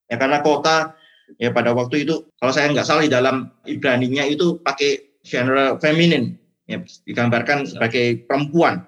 Ya 0.07 0.15
karena 0.15 0.39
kota 0.39 0.95
ya 1.35 1.51
pada 1.51 1.75
waktu 1.75 2.07
itu 2.07 2.23
kalau 2.39 2.55
saya 2.55 2.71
nggak 2.71 2.87
salah 2.87 3.03
di 3.03 3.11
dalam 3.11 3.51
Ibraninya 3.67 4.23
itu 4.23 4.63
pakai 4.63 5.19
genre 5.27 5.75
feminin, 5.83 6.39
ya, 6.63 6.79
digambarkan 7.03 7.67
sebagai 7.67 8.23
perempuan. 8.23 8.87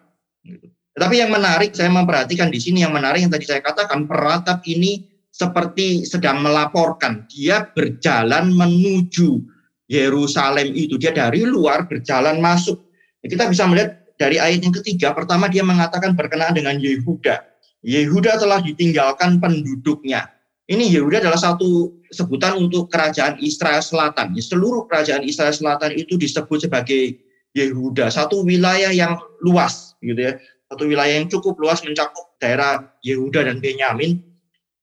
Tapi 0.96 1.16
yang 1.20 1.32
menarik, 1.32 1.76
saya 1.76 1.92
memperhatikan 1.92 2.48
di 2.52 2.60
sini 2.60 2.84
yang 2.84 2.96
menarik 2.96 3.24
yang 3.24 3.32
tadi 3.32 3.48
saya 3.48 3.64
katakan, 3.64 4.08
peratap 4.08 4.64
ini 4.68 5.09
seperti 5.40 6.04
sedang 6.04 6.44
melaporkan. 6.44 7.24
Dia 7.32 7.64
berjalan 7.72 8.52
menuju 8.52 9.40
Yerusalem 9.88 10.76
itu. 10.76 11.00
Dia 11.00 11.16
dari 11.16 11.48
luar 11.48 11.88
berjalan 11.88 12.44
masuk. 12.44 12.76
Ya, 13.24 13.32
kita 13.32 13.48
bisa 13.48 13.64
melihat 13.64 14.04
dari 14.20 14.36
ayat 14.36 14.68
yang 14.68 14.76
ketiga, 14.76 15.16
pertama 15.16 15.48
dia 15.48 15.64
mengatakan 15.64 16.12
berkenaan 16.12 16.60
dengan 16.60 16.76
Yehuda. 16.76 17.40
Yehuda 17.88 18.36
telah 18.36 18.60
ditinggalkan 18.60 19.40
penduduknya. 19.40 20.28
Ini 20.68 20.92
Yehuda 21.00 21.24
adalah 21.24 21.40
satu 21.40 21.98
sebutan 22.12 22.60
untuk 22.60 22.92
kerajaan 22.92 23.40
Israel 23.40 23.80
Selatan. 23.80 24.36
Seluruh 24.38 24.86
kerajaan 24.92 25.24
Israel 25.24 25.56
Selatan 25.56 25.96
itu 25.96 26.20
disebut 26.20 26.68
sebagai 26.68 27.16
Yehuda, 27.58 28.14
satu 28.14 28.46
wilayah 28.46 28.94
yang 28.94 29.18
luas, 29.42 29.98
gitu 30.06 30.22
ya, 30.22 30.38
satu 30.70 30.86
wilayah 30.86 31.18
yang 31.18 31.26
cukup 31.26 31.58
luas 31.58 31.82
mencakup 31.82 32.38
daerah 32.38 32.94
Yehuda 33.02 33.50
dan 33.50 33.58
Benyamin. 33.58 34.29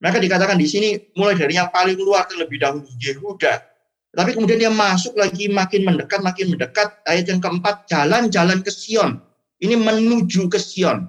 Maka 0.03 0.21
dikatakan 0.21 0.61
di 0.61 0.69
sini 0.69 0.89
mulai 1.17 1.37
dari 1.37 1.57
yang 1.57 1.73
paling 1.73 1.97
luar 1.97 2.29
terlebih 2.29 2.61
dahulu 2.61 2.85
Yehuda, 3.01 3.55
tapi 4.13 4.37
kemudian 4.37 4.61
dia 4.61 4.73
masuk 4.73 5.17
lagi 5.17 5.49
makin 5.49 5.89
mendekat, 5.89 6.21
makin 6.21 6.53
mendekat. 6.53 7.01
Ayat 7.09 7.33
yang 7.33 7.41
keempat, 7.41 7.89
jalan-jalan 7.89 8.61
ke 8.61 8.69
Sion. 8.69 9.17
Ini 9.61 9.77
menuju 9.77 10.53
ke 10.53 10.61
Sion. 10.61 11.09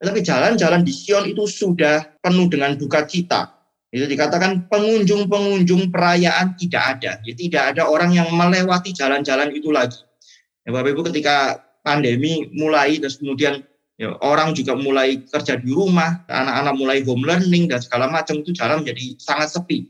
Tapi 0.00 0.24
jalan-jalan 0.24 0.80
di 0.80 0.92
Sion 0.96 1.28
itu 1.28 1.44
sudah 1.44 2.18
penuh 2.24 2.48
dengan 2.48 2.74
duka 2.74 3.04
cita 3.04 3.62
itu 3.92 4.08
dikatakan 4.08 4.72
pengunjung-pengunjung 4.72 5.92
perayaan 5.92 6.56
tidak 6.56 6.82
ada. 6.96 7.20
Ya, 7.28 7.34
tidak 7.36 7.62
ada 7.76 7.92
orang 7.92 8.16
yang 8.16 8.32
melewati 8.32 8.96
jalan-jalan 8.96 9.52
itu 9.52 9.68
lagi. 9.68 10.00
Ya, 10.64 10.72
Bapak 10.72 10.96
Ibu 10.96 11.12
ketika 11.12 11.60
pandemi 11.84 12.48
mulai 12.56 12.96
terus 12.96 13.20
kemudian 13.20 13.60
ya, 13.96 14.14
orang 14.20 14.52
juga 14.56 14.76
mulai 14.76 15.24
kerja 15.26 15.58
di 15.58 15.72
rumah, 15.72 16.24
anak-anak 16.28 16.74
mulai 16.76 16.98
home 17.04 17.24
learning 17.24 17.68
dan 17.68 17.80
segala 17.80 18.08
macam 18.08 18.40
itu 18.40 18.52
jalan 18.56 18.84
menjadi 18.84 19.16
sangat 19.18 19.48
sepi. 19.52 19.88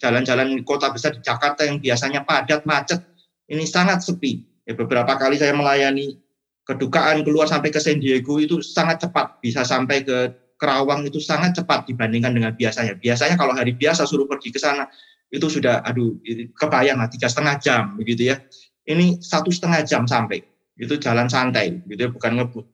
Jalan-jalan 0.00 0.64
kota 0.64 0.88
besar 0.90 1.12
di 1.14 1.20
Jakarta 1.20 1.64
yang 1.68 1.78
biasanya 1.78 2.24
padat 2.24 2.64
macet 2.64 3.04
ini 3.50 3.68
sangat 3.68 4.00
sepi. 4.00 4.42
Ya, 4.64 4.72
beberapa 4.76 5.16
kali 5.18 5.36
saya 5.36 5.52
melayani 5.52 6.16
kedukaan 6.64 7.26
keluar 7.26 7.50
sampai 7.50 7.74
ke 7.74 7.82
San 7.82 7.98
Diego 7.98 8.38
itu 8.38 8.62
sangat 8.62 9.02
cepat 9.02 9.42
bisa 9.42 9.66
sampai 9.66 10.06
ke 10.06 10.18
Kerawang 10.60 11.08
itu 11.08 11.16
sangat 11.24 11.56
cepat 11.56 11.88
dibandingkan 11.88 12.36
dengan 12.36 12.52
biasanya. 12.52 12.92
Biasanya 13.00 13.40
kalau 13.40 13.56
hari 13.56 13.72
biasa 13.72 14.04
suruh 14.04 14.28
pergi 14.28 14.52
ke 14.52 14.60
sana 14.60 14.84
itu 15.32 15.48
sudah 15.48 15.80
aduh 15.80 16.20
kebayang 16.52 17.00
lah 17.00 17.08
tiga 17.08 17.32
setengah 17.32 17.56
jam 17.56 17.96
begitu 17.96 18.28
ya. 18.28 18.36
Ini 18.84 19.24
satu 19.24 19.48
setengah 19.48 19.88
jam 19.88 20.04
sampai 20.04 20.44
itu 20.76 21.00
jalan 21.00 21.32
santai 21.32 21.80
gitu 21.88 21.96
ya 21.96 22.10
bukan 22.12 22.36
ngebut. 22.36 22.68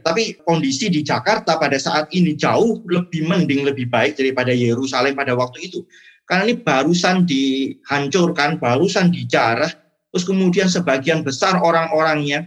Tapi 0.00 0.40
kondisi 0.42 0.88
di 0.88 1.04
Jakarta 1.04 1.60
pada 1.60 1.76
saat 1.76 2.10
ini 2.16 2.34
jauh 2.34 2.82
lebih 2.88 3.28
mending 3.28 3.68
lebih 3.68 3.86
baik 3.86 4.16
daripada 4.16 4.50
Yerusalem 4.50 5.14
pada 5.14 5.36
waktu 5.36 5.70
itu. 5.70 5.84
Karena 6.24 6.46
ini 6.46 6.56
barusan 6.62 7.26
dihancurkan, 7.26 8.62
barusan 8.62 9.10
dijarah, 9.10 9.70
terus 10.10 10.24
kemudian 10.26 10.70
sebagian 10.70 11.26
besar 11.26 11.58
orang-orangnya 11.58 12.46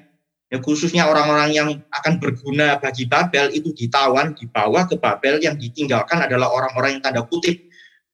ya 0.54 0.62
khususnya 0.62 1.10
orang-orang 1.10 1.50
yang 1.50 1.70
akan 1.90 2.22
berguna 2.22 2.78
bagi 2.78 3.10
Babel 3.10 3.50
itu 3.50 3.74
ditawan, 3.74 4.38
dibawa 4.38 4.86
ke 4.86 5.02
Babel 5.02 5.42
yang 5.42 5.58
ditinggalkan 5.58 6.30
adalah 6.30 6.54
orang-orang 6.54 7.02
yang 7.02 7.02
tanda 7.02 7.26
kutip 7.26 7.58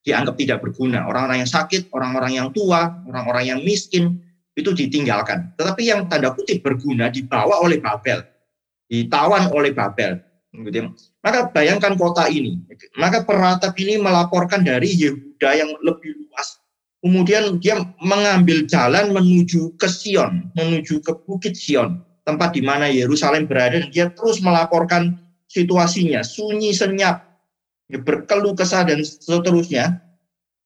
dianggap 0.07 0.39
tidak 0.39 0.63
berguna, 0.63 1.03
orang-orang 1.03 1.43
yang 1.43 1.51
sakit, 1.51 1.91
orang-orang 1.91 2.39
yang 2.39 2.47
tua, 2.55 3.03
orang-orang 3.03 3.51
yang 3.51 3.59
miskin 3.59 4.23
itu 4.55 4.71
ditinggalkan. 4.71 5.51
Tetapi 5.59 5.83
yang 5.83 6.07
tanda 6.07 6.31
kutip 6.31 6.63
berguna 6.63 7.11
dibawa 7.11 7.59
oleh 7.59 7.83
Babel, 7.83 8.23
ditawan 8.89 9.53
oleh 9.53 9.71
Babel. 9.71 10.19
Gitu. 10.49 10.89
Maka 11.21 11.53
bayangkan 11.53 11.93
kota 11.93 12.25
ini, 12.25 12.57
maka 12.97 13.21
peratap 13.21 13.77
ini 13.77 14.01
melaporkan 14.01 14.65
dari 14.65 14.89
Yehuda 14.97 15.49
yang 15.53 15.71
lebih 15.85 16.17
luas. 16.25 16.57
Kemudian 16.99 17.61
dia 17.63 17.79
mengambil 18.01 18.67
jalan 18.67 19.13
menuju 19.15 19.77
ke 19.79 19.87
Sion, 19.87 20.51
menuju 20.57 20.99
ke 20.99 21.15
Bukit 21.23 21.55
Sion 21.55 22.01
tempat 22.29 22.53
di 22.53 22.61
mana 22.61 22.85
Yerusalem 22.85 23.49
berada 23.49 23.81
dan 23.81 23.89
dia 23.89 24.13
terus 24.13 24.37
melaporkan 24.43 25.17
situasinya 25.49 26.21
sunyi 26.21 26.69
senyap 26.77 27.25
berkeluh 27.89 28.53
kesah 28.53 28.85
dan 28.85 29.01
seterusnya 29.01 29.97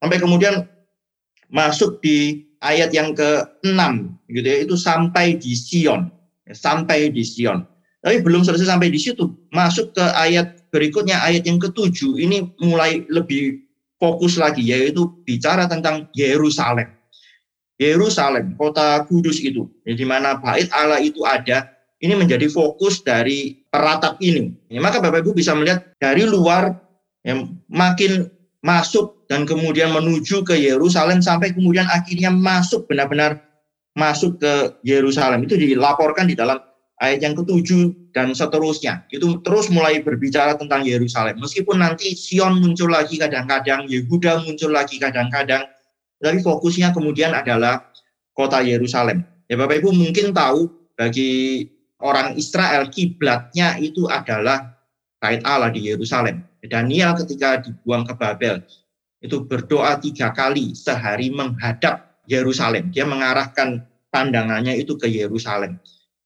sampai 0.04 0.20
kemudian 0.20 0.68
masuk 1.48 2.04
di 2.04 2.44
ayat 2.60 2.92
yang 2.92 3.16
ke-6 3.16 3.80
gitu 4.28 4.48
ya 4.48 4.58
itu 4.68 4.76
sampai 4.76 5.40
di 5.40 5.56
Sion 5.56 6.12
sampai 6.52 7.08
di 7.08 7.24
Sion 7.24 7.64
tapi 8.04 8.20
belum 8.20 8.44
selesai 8.44 8.68
sampai 8.68 8.92
di 8.92 9.00
situ. 9.00 9.32
Masuk 9.56 9.96
ke 9.96 10.04
ayat 10.04 10.60
berikutnya 10.76 11.24
ayat 11.24 11.48
yang 11.48 11.56
ketujuh. 11.56 12.20
Ini 12.20 12.60
mulai 12.60 13.08
lebih 13.08 13.64
fokus 13.96 14.36
lagi 14.36 14.60
yaitu 14.68 15.08
bicara 15.24 15.72
tentang 15.72 16.12
Yerusalem. 16.12 16.92
Yerusalem, 17.80 18.60
kota 18.60 19.08
kudus 19.08 19.40
itu, 19.42 19.66
ya, 19.88 19.98
di 19.98 20.06
mana 20.06 20.38
bait 20.38 20.70
Allah 20.72 21.02
itu 21.02 21.26
ada, 21.26 21.74
ini 22.04 22.14
menjadi 22.14 22.46
fokus 22.52 23.02
dari 23.02 23.66
peratap 23.72 24.20
ini. 24.22 24.54
Ya, 24.70 24.78
maka 24.78 25.02
Bapak 25.02 25.26
Ibu 25.26 25.34
bisa 25.34 25.58
melihat 25.58 25.82
dari 25.98 26.28
luar 26.28 26.76
yang 27.26 27.58
makin 27.72 28.30
masuk 28.62 29.26
dan 29.32 29.48
kemudian 29.50 29.90
menuju 29.90 30.46
ke 30.46 30.54
Yerusalem 30.54 31.20
sampai 31.24 31.56
kemudian 31.56 31.90
akhirnya 31.90 32.30
masuk 32.30 32.86
benar-benar 32.86 33.42
masuk 33.98 34.38
ke 34.38 34.54
Yerusalem. 34.86 35.44
Itu 35.48 35.58
dilaporkan 35.58 36.30
di 36.30 36.38
dalam 36.38 36.62
ayat 37.02 37.26
yang 37.26 37.34
ketujuh 37.34 38.14
dan 38.14 38.36
seterusnya. 38.38 39.08
Itu 39.10 39.42
terus 39.42 39.72
mulai 39.74 40.04
berbicara 40.04 40.54
tentang 40.60 40.86
Yerusalem. 40.86 41.42
Meskipun 41.42 41.82
nanti 41.82 42.14
Sion 42.14 42.62
muncul 42.62 42.92
lagi 42.94 43.18
kadang-kadang, 43.18 43.90
Yehuda 43.90 44.46
muncul 44.46 44.70
lagi 44.70 45.02
kadang-kadang, 45.02 45.66
tapi 46.22 46.38
fokusnya 46.44 46.94
kemudian 46.94 47.34
adalah 47.34 47.90
kota 48.38 48.62
Yerusalem. 48.62 49.26
Ya 49.50 49.58
Bapak 49.58 49.82
Ibu 49.82 49.90
mungkin 49.92 50.32
tahu 50.32 50.70
bagi 50.94 51.66
orang 52.04 52.38
Israel 52.38 52.88
kiblatnya 52.92 53.76
itu 53.82 54.06
adalah 54.08 54.78
bait 55.18 55.42
Allah 55.48 55.72
di 55.72 55.88
Yerusalem. 55.88 56.44
Daniel 56.64 57.16
ketika 57.20 57.60
dibuang 57.60 58.08
ke 58.08 58.16
Babel 58.16 58.64
itu 59.24 59.44
berdoa 59.48 60.00
tiga 60.00 60.32
kali 60.36 60.76
sehari 60.76 61.32
menghadap 61.32 62.20
Yerusalem. 62.28 62.92
Dia 62.92 63.04
mengarahkan 63.08 63.84
pandangannya 64.12 64.80
itu 64.80 64.96
ke 65.00 65.08
Yerusalem. 65.08 65.80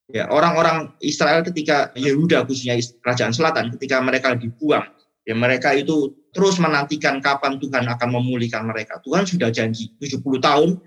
Ya, 0.08 0.24
orang-orang 0.32 0.96
Israel 1.04 1.44
ketika 1.44 1.92
Yehuda 2.00 2.48
khususnya 2.48 2.80
kerajaan 3.04 3.36
selatan 3.36 3.76
ketika 3.76 4.00
mereka 4.00 4.40
dibuang, 4.40 4.88
ya 5.28 5.36
mereka 5.36 5.76
itu 5.76 6.16
terus 6.32 6.56
menantikan 6.64 7.20
kapan 7.20 7.60
Tuhan 7.60 7.84
akan 7.92 8.10
memulihkan 8.16 8.64
mereka. 8.64 9.04
Tuhan 9.04 9.28
sudah 9.28 9.52
janji 9.52 9.92
70 10.00 10.24
tahun 10.40 10.80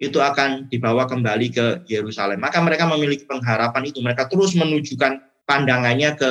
itu 0.00 0.18
akan 0.18 0.72
dibawa 0.72 1.04
kembali 1.04 1.48
ke 1.52 1.66
Yerusalem. 1.84 2.40
Maka 2.40 2.64
mereka 2.64 2.88
memiliki 2.88 3.28
pengharapan 3.28 3.86
itu. 3.86 4.00
Mereka 4.00 4.32
terus 4.32 4.56
menunjukkan 4.56 5.44
pandangannya 5.44 6.16
ke 6.16 6.30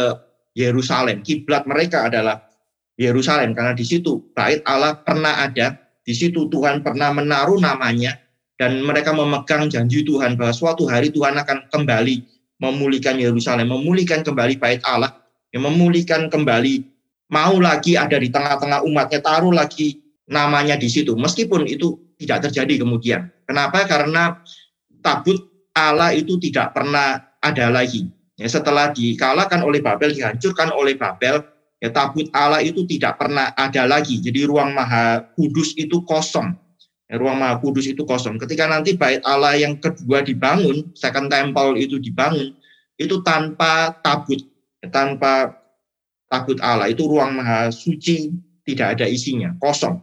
Yerusalem. 0.57 1.21
Kiblat 1.21 1.69
mereka 1.69 2.09
adalah 2.09 2.51
Yerusalem 2.99 3.57
karena 3.57 3.73
di 3.73 3.85
situ 3.87 4.33
bait 4.37 4.61
Allah 4.67 4.99
pernah 5.01 5.41
ada, 5.41 5.77
di 6.05 6.13
situ 6.13 6.45
Tuhan 6.53 6.85
pernah 6.85 7.09
menaruh 7.09 7.57
namanya 7.57 8.20
dan 8.61 8.77
mereka 8.85 9.09
memegang 9.09 9.65
janji 9.73 10.05
Tuhan 10.05 10.37
bahwa 10.37 10.53
suatu 10.53 10.85
hari 10.85 11.09
Tuhan 11.09 11.33
akan 11.33 11.73
kembali 11.73 12.21
memulihkan 12.61 13.17
Yerusalem, 13.17 13.73
memulihkan 13.73 14.21
kembali 14.21 14.61
bait 14.61 14.85
Allah, 14.85 15.17
yang 15.49 15.65
memulihkan 15.65 16.29
kembali 16.29 16.85
mau 17.33 17.57
lagi 17.57 17.97
ada 17.97 18.21
di 18.21 18.29
tengah-tengah 18.29 18.85
umatnya, 18.85 19.17
taruh 19.17 19.49
lagi 19.49 20.05
namanya 20.29 20.77
di 20.77 20.85
situ. 20.85 21.17
Meskipun 21.17 21.65
itu 21.65 21.97
tidak 22.21 22.45
terjadi 22.45 22.85
kemudian. 22.85 23.33
Kenapa? 23.49 23.81
Karena 23.89 24.37
tabut 25.01 25.41
Allah 25.73 26.13
itu 26.13 26.37
tidak 26.37 26.77
pernah 26.77 27.17
ada 27.41 27.73
lagi. 27.73 28.13
Ya, 28.37 28.45
setelah 28.45 28.93
dikalahkan 28.93 29.65
oleh 29.65 29.81
Babel, 29.81 30.13
dihancurkan 30.13 30.69
oleh 30.69 30.93
Babel, 30.93 31.41
ya 31.81 31.89
tabut 31.89 32.29
Allah 32.29 32.61
itu 32.61 32.85
tidak 32.85 33.17
pernah 33.17 33.57
ada 33.57 33.89
lagi. 33.89 34.21
Jadi 34.21 34.45
ruang 34.45 34.77
maha 34.77 35.33
kudus 35.33 35.73
itu 35.81 36.05
kosong. 36.05 36.53
Ya, 37.11 37.19
ruang 37.19 37.43
maha 37.43 37.59
kudus 37.59 37.91
itu 37.91 38.07
kosong. 38.07 38.39
Ketika 38.39 38.71
nanti 38.71 38.95
bait 38.95 39.19
Allah 39.27 39.59
yang 39.59 39.75
kedua 39.83 40.23
dibangun, 40.23 40.95
second 40.95 41.27
temple 41.27 41.75
itu 41.75 41.99
dibangun, 41.99 42.55
itu 42.95 43.19
tanpa 43.27 43.99
tabut, 43.99 44.39
ya, 44.79 44.87
tanpa 44.87 45.59
takut 46.31 46.55
Allah. 46.63 46.87
Itu 46.87 47.11
ruang 47.11 47.35
maha 47.35 47.67
suci 47.67 48.31
tidak 48.63 48.95
ada 48.95 49.11
isinya 49.11 49.51
kosong. 49.59 49.99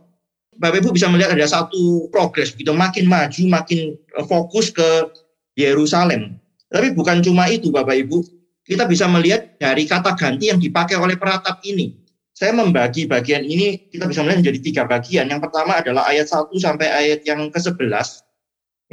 Bapak 0.60 0.84
Ibu 0.84 0.92
bisa 0.92 1.08
melihat 1.08 1.32
ada 1.32 1.48
satu 1.48 2.12
progres 2.12 2.52
gitu. 2.52 2.76
Makin 2.76 3.08
maju 3.08 3.42
makin 3.48 3.96
eh, 3.96 4.26
fokus 4.28 4.68
ke 4.68 5.08
Yerusalem. 5.56 6.36
Tapi 6.68 6.92
bukan 6.92 7.24
cuma 7.24 7.48
itu 7.48 7.72
Bapak 7.72 8.04
Ibu. 8.04 8.20
Kita 8.68 8.84
bisa 8.84 9.08
melihat 9.08 9.56
dari 9.56 9.88
kata 9.88 10.12
ganti 10.12 10.52
yang 10.52 10.60
dipakai 10.60 11.00
oleh 11.00 11.16
peratap 11.16 11.64
ini 11.64 12.07
saya 12.38 12.54
membagi 12.54 13.10
bagian 13.10 13.42
ini 13.42 13.90
kita 13.90 14.06
bisa 14.06 14.22
melihat 14.22 14.46
menjadi 14.46 14.60
tiga 14.62 14.82
bagian 14.86 15.26
yang 15.26 15.42
pertama 15.42 15.82
adalah 15.82 16.06
ayat 16.06 16.30
1 16.30 16.54
sampai 16.54 16.86
ayat 16.86 17.26
yang 17.26 17.50
ke-11 17.50 17.90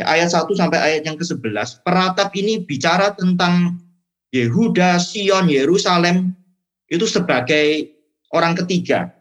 ya, 0.01 0.05
ayat 0.09 0.33
1 0.33 0.49
sampai 0.49 0.79
ayat 0.81 1.01
yang 1.05 1.13
ke-11 1.13 1.85
peratap 1.85 2.33
ini 2.33 2.65
bicara 2.65 3.13
tentang 3.13 3.77
Yehuda, 4.33 4.97
Sion, 4.97 5.45
Yerusalem 5.47 6.35
itu 6.91 7.07
sebagai 7.07 7.95
orang 8.35 8.57
ketiga. 8.59 9.15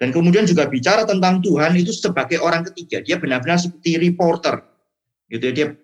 Dan 0.00 0.10
kemudian 0.10 0.48
juga 0.48 0.66
bicara 0.66 1.04
tentang 1.04 1.44
Tuhan 1.44 1.76
itu 1.76 1.92
sebagai 1.92 2.40
orang 2.40 2.64
ketiga. 2.66 3.04
Dia 3.04 3.20
benar-benar 3.20 3.60
seperti 3.60 4.00
reporter. 4.00 4.64
Gitu 5.28 5.52
dia 5.52 5.76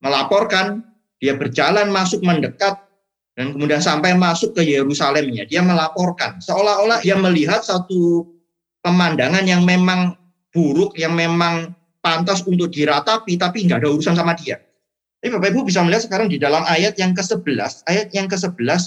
melaporkan, 0.00 0.82
dia 1.20 1.36
berjalan 1.36 1.92
masuk 1.92 2.24
mendekat 2.24 2.87
dan 3.38 3.54
kemudian 3.54 3.78
sampai 3.78 4.18
masuk 4.18 4.58
ke 4.58 4.66
Yerusalemnya. 4.66 5.46
Dia 5.46 5.62
melaporkan 5.62 6.42
seolah-olah 6.42 7.06
dia 7.06 7.14
melihat 7.14 7.62
satu 7.62 8.26
pemandangan 8.82 9.46
yang 9.46 9.62
memang 9.62 10.18
buruk, 10.50 10.98
yang 10.98 11.14
memang 11.14 11.70
pantas 12.02 12.42
untuk 12.42 12.74
diratapi 12.74 13.38
tapi 13.38 13.70
nggak 13.70 13.78
ada 13.86 13.94
urusan 13.94 14.18
sama 14.18 14.34
dia. 14.34 14.58
Tapi 15.22 15.30
Bapak 15.38 15.54
Ibu 15.54 15.70
bisa 15.70 15.86
melihat 15.86 16.10
sekarang 16.10 16.26
di 16.26 16.42
dalam 16.42 16.66
ayat 16.66 16.98
yang 16.98 17.14
ke-11, 17.14 17.86
ayat 17.86 18.10
yang 18.10 18.26
ke-11 18.26 18.82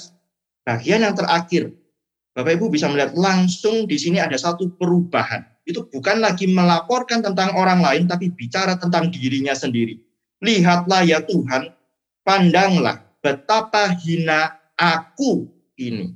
bagian 0.67 0.99
yang 1.03 1.15
terakhir, 1.15 1.71
Bapak 2.35 2.51
Ibu 2.59 2.71
bisa 2.75 2.91
melihat 2.91 3.15
langsung 3.15 3.87
di 3.87 3.95
sini 3.95 4.19
ada 4.19 4.35
satu 4.35 4.67
perubahan. 4.75 5.47
Itu 5.63 5.87
bukan 5.87 6.19
lagi 6.19 6.51
melaporkan 6.51 7.23
tentang 7.23 7.55
orang 7.55 7.79
lain, 7.79 8.07
tapi 8.07 8.31
bicara 8.31 8.75
tentang 8.75 9.11
dirinya 9.11 9.55
sendiri. 9.55 9.99
Lihatlah 10.43 11.03
ya 11.03 11.19
Tuhan, 11.23 11.71
pandanglah 12.23 13.10
betapa 13.21 13.93
hina 14.01 14.57
aku 14.75 15.47
ini. 15.77 16.11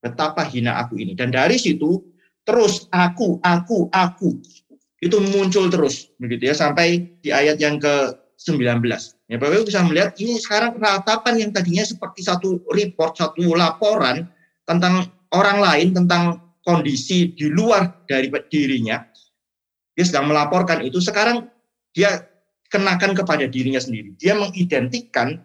Betapa 0.00 0.46
hina 0.46 0.78
aku 0.80 0.96
ini. 0.96 1.12
Dan 1.18 1.34
dari 1.34 1.58
situ 1.58 2.00
terus 2.46 2.86
aku, 2.94 3.42
aku, 3.42 3.90
aku. 3.90 4.38
Itu 5.02 5.20
muncul 5.20 5.68
terus. 5.68 6.08
begitu 6.16 6.48
ya 6.48 6.54
Sampai 6.56 7.20
di 7.20 7.28
ayat 7.34 7.60
yang 7.60 7.76
ke-19. 7.76 8.80
Ya, 9.28 9.36
Bapak 9.36 9.60
Ibu 9.60 9.64
bisa 9.68 9.80
melihat 9.84 10.16
ini 10.20 10.40
sekarang 10.40 10.76
ratapan 10.80 11.34
yang 11.40 11.50
tadinya 11.52 11.84
seperti 11.84 12.24
satu 12.24 12.64
report, 12.72 13.16
satu 13.18 13.56
laporan 13.56 14.28
tentang 14.64 15.08
orang 15.32 15.58
lain, 15.60 15.88
tentang 15.92 16.40
kondisi 16.64 17.32
di 17.36 17.52
luar 17.52 18.04
dari 18.08 18.32
dirinya. 18.48 19.04
Dia 19.94 20.04
sedang 20.04 20.32
melaporkan 20.32 20.80
itu, 20.84 21.00
sekarang 21.00 21.48
dia 21.92 22.24
kenakan 22.72 23.14
kepada 23.14 23.46
dirinya 23.46 23.78
sendiri. 23.78 24.16
Dia 24.18 24.34
mengidentikan 24.34 25.40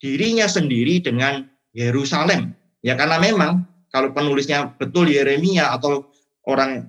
dirinya 0.00 0.48
sendiri 0.48 0.98
dengan 1.04 1.46
Yerusalem. 1.76 2.56
Ya 2.80 2.96
karena 2.96 3.20
memang 3.20 3.68
kalau 3.92 4.10
penulisnya 4.16 4.72
betul 4.80 5.12
Yeremia 5.12 5.70
atau 5.76 6.08
orang 6.48 6.88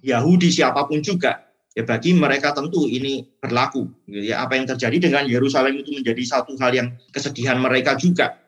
Yahudi 0.00 0.54
siapa 0.54 0.86
pun 0.86 1.02
juga, 1.02 1.42
ya 1.74 1.82
bagi 1.82 2.14
mereka 2.14 2.54
tentu 2.54 2.86
ini 2.86 3.26
berlaku. 3.42 3.90
Ya 4.06 4.46
apa 4.46 4.54
yang 4.54 4.70
terjadi 4.70 5.10
dengan 5.10 5.26
Yerusalem 5.26 5.82
itu 5.82 5.90
menjadi 5.98 6.22
satu 6.22 6.54
hal 6.62 6.72
yang 6.72 6.88
kesedihan 7.10 7.58
mereka 7.58 7.98
juga. 7.98 8.38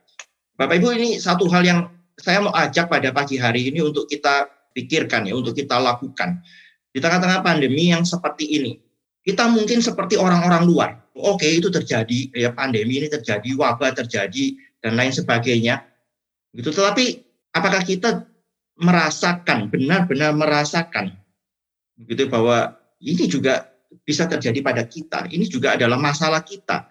Bapak 0.55 0.79
Ibu 0.79 0.89
ini 0.95 1.19
satu 1.19 1.51
hal 1.51 1.67
yang 1.67 1.81
saya 2.19 2.43
mau 2.43 2.55
ajak 2.55 2.87
pada 2.87 3.11
pagi 3.11 3.39
hari 3.39 3.71
ini 3.71 3.83
untuk 3.83 4.07
kita 4.07 4.47
pikirkan 4.75 5.27
ya 5.27 5.35
untuk 5.35 5.59
kita 5.59 5.79
lakukan. 5.79 6.39
Di 6.89 6.99
tengah-tengah 7.03 7.43
pandemi 7.43 7.91
yang 7.91 8.03
seperti 8.07 8.59
ini 8.59 8.73
kita 9.29 9.45
mungkin 9.53 9.85
seperti 9.85 10.17
orang-orang 10.17 10.65
luar 10.65 10.91
oke 11.13 11.45
itu 11.45 11.69
terjadi 11.69 12.33
ya 12.33 12.57
pandemi 12.57 13.05
ini 13.05 13.13
terjadi 13.13 13.53
wabah 13.53 13.93
terjadi 13.93 14.57
dan 14.81 14.97
lain 14.97 15.13
sebagainya 15.13 15.85
gitu 16.57 16.73
tetapi 16.73 17.21
apakah 17.53 17.85
kita 17.85 18.25
merasakan 18.81 19.69
benar-benar 19.69 20.33
merasakan 20.33 21.13
begitu 22.01 22.33
bahwa 22.33 22.81
ini 23.05 23.29
juga 23.29 23.69
bisa 24.05 24.29
terjadi 24.29 24.61
pada 24.61 24.85
kita. 24.85 25.29
Ini 25.29 25.45
juga 25.49 25.77
adalah 25.77 25.97
masalah 25.97 26.45
kita. 26.45 26.89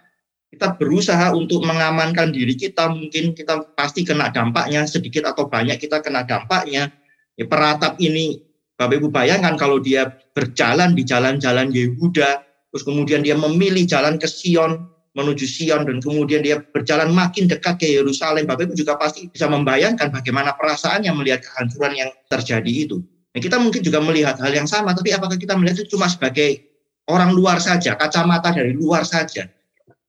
Kita 0.48 0.80
berusaha 0.80 1.36
untuk 1.36 1.60
mengamankan 1.68 2.32
diri 2.32 2.56
kita, 2.56 2.88
mungkin 2.88 3.36
kita 3.36 3.76
pasti 3.76 4.08
kena 4.08 4.32
dampaknya, 4.32 4.88
sedikit 4.88 5.28
atau 5.28 5.52
banyak 5.52 5.76
kita 5.76 6.00
kena 6.00 6.24
dampaknya. 6.24 6.90
Ya, 7.38 7.46
peratap 7.46 8.00
ini, 8.00 8.47
Bapak 8.78 9.02
Ibu 9.02 9.10
bayangkan 9.10 9.58
kalau 9.58 9.82
dia 9.82 10.14
berjalan 10.38 10.94
di 10.94 11.02
jalan-jalan 11.02 11.74
Yehuda, 11.74 12.46
terus 12.70 12.84
kemudian 12.86 13.26
dia 13.26 13.34
memilih 13.34 13.90
jalan 13.90 14.22
ke 14.22 14.30
Sion, 14.30 14.86
menuju 15.18 15.50
Sion, 15.50 15.82
dan 15.90 15.98
kemudian 15.98 16.46
dia 16.46 16.62
berjalan 16.62 17.10
makin 17.10 17.50
dekat 17.50 17.82
ke 17.82 17.90
Yerusalem. 17.90 18.46
Bapak 18.46 18.70
Ibu 18.70 18.78
juga 18.78 18.94
pasti 19.02 19.34
bisa 19.34 19.50
membayangkan 19.50 20.14
bagaimana 20.14 20.54
perasaannya 20.54 21.10
melihat 21.18 21.42
kehancuran 21.42 21.94
yang 21.98 22.10
terjadi 22.30 22.70
itu. 22.70 23.02
Nah, 23.34 23.42
kita 23.42 23.58
mungkin 23.58 23.82
juga 23.82 23.98
melihat 23.98 24.38
hal 24.38 24.54
yang 24.54 24.70
sama, 24.70 24.94
tapi 24.94 25.10
apakah 25.10 25.42
kita 25.42 25.58
melihat 25.58 25.82
itu 25.82 25.98
cuma 25.98 26.06
sebagai 26.06 26.62
orang 27.10 27.34
luar 27.34 27.58
saja, 27.58 27.98
kacamata 27.98 28.54
dari 28.54 28.78
luar 28.78 29.10
saja? 29.10 29.50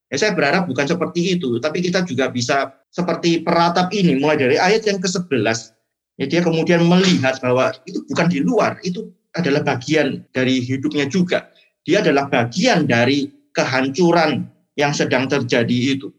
Ya, 0.09 0.17
saya 0.17 0.33
berharap 0.37 0.69
bukan 0.69 0.85
seperti 0.89 1.41
itu, 1.41 1.57
tapi 1.57 1.85
kita 1.85 2.05
juga 2.05 2.29
bisa 2.29 2.73
seperti 2.93 3.45
peratap 3.45 3.93
ini, 3.97 4.17
mulai 4.17 4.41
dari 4.41 4.57
ayat 4.61 4.85
yang 4.89 5.01
ke-11, 5.01 5.78
ya, 6.19 6.27
dia 6.27 6.41
kemudian 6.43 6.85
melihat 6.85 7.39
bahwa 7.41 7.73
itu 7.87 8.05
bukan 8.11 8.27
di 8.29 8.43
luar, 8.43 8.77
itu 8.83 9.09
adalah 9.33 9.63
bagian 9.63 10.27
dari 10.35 10.61
hidupnya 10.61 11.07
juga. 11.07 11.49
Dia 11.87 12.05
adalah 12.05 12.29
bagian 12.29 12.85
dari 12.85 13.31
kehancuran 13.55 14.45
yang 14.77 14.93
sedang 14.93 15.31
terjadi 15.31 15.99
itu. 15.99 16.13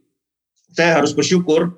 Saya 0.71 0.97
harus 1.03 1.13
bersyukur 1.13 1.75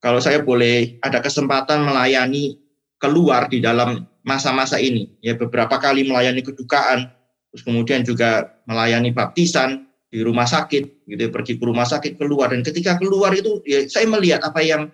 kalau 0.00 0.20
saya 0.20 0.40
boleh 0.40 1.00
ada 1.00 1.20
kesempatan 1.20 1.84
melayani 1.84 2.60
keluar 3.00 3.48
di 3.48 3.60
dalam 3.60 4.04
masa-masa 4.24 4.80
ini 4.80 5.12
ya 5.20 5.36
beberapa 5.36 5.76
kali 5.76 6.08
melayani 6.08 6.40
kedukaan 6.40 7.12
terus 7.52 7.62
kemudian 7.62 8.00
juga 8.00 8.56
melayani 8.64 9.12
baptisan 9.12 9.84
di 10.08 10.24
rumah 10.24 10.48
sakit 10.48 11.08
gitu 11.08 11.20
ya, 11.20 11.30
pergi 11.30 11.60
ke 11.60 11.64
rumah 11.64 11.84
sakit 11.84 12.16
keluar 12.16 12.48
dan 12.52 12.64
ketika 12.64 12.96
keluar 12.96 13.36
itu 13.36 13.60
ya 13.68 13.84
saya 13.84 14.08
melihat 14.08 14.40
apa 14.40 14.60
yang 14.64 14.88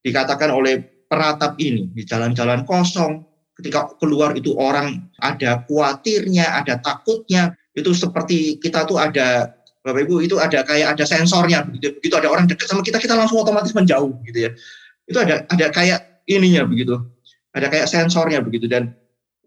dikatakan 0.00 0.48
oleh 0.48 0.99
peratap 1.10 1.58
ini 1.58 1.90
di 1.90 2.06
jalan-jalan 2.06 2.62
kosong 2.62 3.26
ketika 3.58 3.90
keluar 3.98 4.32
itu 4.38 4.54
orang 4.54 5.10
ada 5.18 5.66
khawatirnya 5.66 6.62
ada 6.62 6.78
takutnya 6.78 7.52
itu 7.74 7.90
seperti 7.90 8.62
kita 8.62 8.86
tuh 8.86 9.02
ada 9.02 9.52
Bapak 9.80 10.04
Ibu 10.04 10.20
itu 10.20 10.36
ada 10.36 10.60
kayak 10.60 10.96
ada 10.96 11.04
sensornya 11.08 11.64
begitu. 11.64 11.96
Begitu 11.96 12.14
ada 12.20 12.28
orang 12.28 12.44
dekat 12.44 12.68
sama 12.68 12.84
kita 12.84 13.00
kita 13.00 13.16
langsung 13.16 13.40
otomatis 13.40 13.72
menjauh 13.72 14.12
gitu 14.28 14.38
ya. 14.48 14.50
Itu 15.08 15.18
ada 15.24 15.48
ada 15.48 15.66
kayak 15.72 16.24
ininya 16.28 16.68
begitu. 16.68 17.00
Ada 17.56 17.72
kayak 17.72 17.88
sensornya 17.88 18.44
begitu 18.44 18.68
dan 18.68 18.92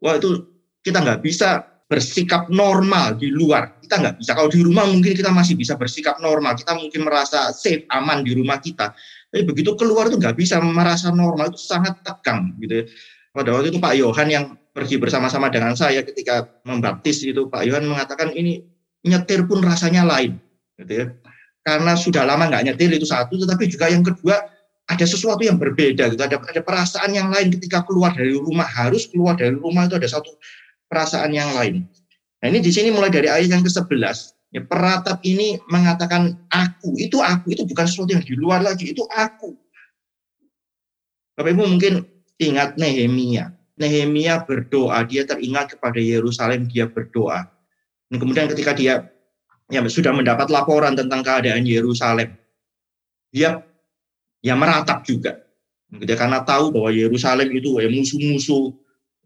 wah 0.02 0.18
itu 0.18 0.42
kita 0.82 1.06
nggak 1.06 1.22
bisa 1.22 1.62
bersikap 1.86 2.50
normal 2.50 3.14
di 3.22 3.30
luar. 3.30 3.78
Kita 3.78 4.02
nggak 4.02 4.26
bisa. 4.26 4.34
Kalau 4.34 4.50
di 4.50 4.66
rumah 4.66 4.90
mungkin 4.90 5.14
kita 5.14 5.30
masih 5.30 5.54
bisa 5.54 5.78
bersikap 5.78 6.18
normal. 6.18 6.58
Kita 6.58 6.74
mungkin 6.74 7.06
merasa 7.06 7.54
safe, 7.54 7.86
aman 7.94 8.26
di 8.26 8.34
rumah 8.34 8.58
kita. 8.58 8.90
Tapi 9.34 9.50
begitu 9.50 9.74
keluar 9.74 10.14
itu 10.14 10.22
nggak 10.22 10.38
bisa 10.38 10.62
merasa 10.62 11.10
normal. 11.10 11.50
Itu 11.50 11.58
sangat 11.58 12.06
tegang 12.06 12.54
gitu 12.62 12.86
ya. 12.86 12.86
Pada 13.34 13.50
waktu 13.50 13.74
itu 13.74 13.82
Pak 13.82 13.98
Yohan 13.98 14.30
yang 14.30 14.46
pergi 14.78 15.02
bersama-sama 15.02 15.50
dengan 15.50 15.74
saya 15.74 16.06
ketika 16.06 16.46
membaptis 16.70 17.26
itu 17.26 17.50
Pak 17.50 17.66
Yohan 17.66 17.90
mengatakan 17.90 18.30
ini 18.38 18.62
nyetir 19.02 19.50
pun 19.50 19.66
rasanya 19.66 20.06
lain, 20.06 20.38
gitu 20.78 20.94
ya. 20.94 21.06
Karena 21.66 21.98
sudah 21.98 22.30
lama 22.30 22.46
nggak 22.46 22.70
nyetir 22.70 22.94
itu 22.94 23.10
satu, 23.10 23.42
tetapi 23.42 23.66
juga 23.74 23.90
yang 23.90 24.06
kedua 24.06 24.38
ada 24.86 25.06
sesuatu 25.10 25.42
yang 25.42 25.58
berbeda 25.58 26.14
gitu. 26.14 26.22
Ada 26.22 26.38
ada 26.38 26.62
perasaan 26.62 27.18
yang 27.18 27.34
lain 27.34 27.50
ketika 27.58 27.82
keluar 27.90 28.14
dari 28.14 28.38
rumah 28.38 28.70
harus 28.70 29.10
keluar 29.10 29.34
dari 29.34 29.58
rumah 29.58 29.90
itu 29.90 29.98
ada 29.98 30.06
satu 30.06 30.30
perasaan 30.86 31.34
yang 31.34 31.50
lain. 31.58 31.90
Nah 32.44 32.48
ini 32.54 32.62
di 32.62 32.70
sini 32.70 32.94
mulai 32.94 33.10
dari 33.10 33.34
ayat 33.34 33.50
yang 33.50 33.66
ke-11. 33.66 34.36
Ya, 34.54 34.62
peratap 34.62 35.18
ini 35.26 35.58
mengatakan 35.66 36.46
aku, 36.46 36.94
itu 37.02 37.18
aku, 37.18 37.58
itu 37.58 37.66
bukan 37.66 37.90
sesuatu 37.90 38.14
yang 38.14 38.22
di 38.22 38.38
luar 38.38 38.62
lagi, 38.62 38.94
itu 38.94 39.02
aku. 39.10 39.58
Bapak 41.34 41.58
Ibu 41.58 41.66
mungkin 41.66 42.06
ingat 42.38 42.78
Nehemia. 42.78 43.50
Nehemia 43.82 44.46
berdoa, 44.46 45.02
dia 45.10 45.26
teringat 45.26 45.74
kepada 45.74 45.98
Yerusalem, 45.98 46.70
dia 46.70 46.86
berdoa. 46.86 47.50
Dan 48.06 48.22
kemudian 48.22 48.46
ketika 48.46 48.78
dia 48.78 49.10
ya, 49.74 49.82
sudah 49.90 50.14
mendapat 50.14 50.54
laporan 50.54 50.94
tentang 50.94 51.26
keadaan 51.26 51.66
Yerusalem, 51.66 52.38
dia 53.34 53.66
ya 54.46 54.54
meratap 54.54 55.02
juga. 55.02 55.42
Gitu, 55.90 56.14
karena 56.14 56.46
tahu 56.46 56.70
bahwa 56.70 56.94
Yerusalem 56.94 57.50
itu 57.50 57.82
ya, 57.82 57.90
musuh-musuh 57.90 58.70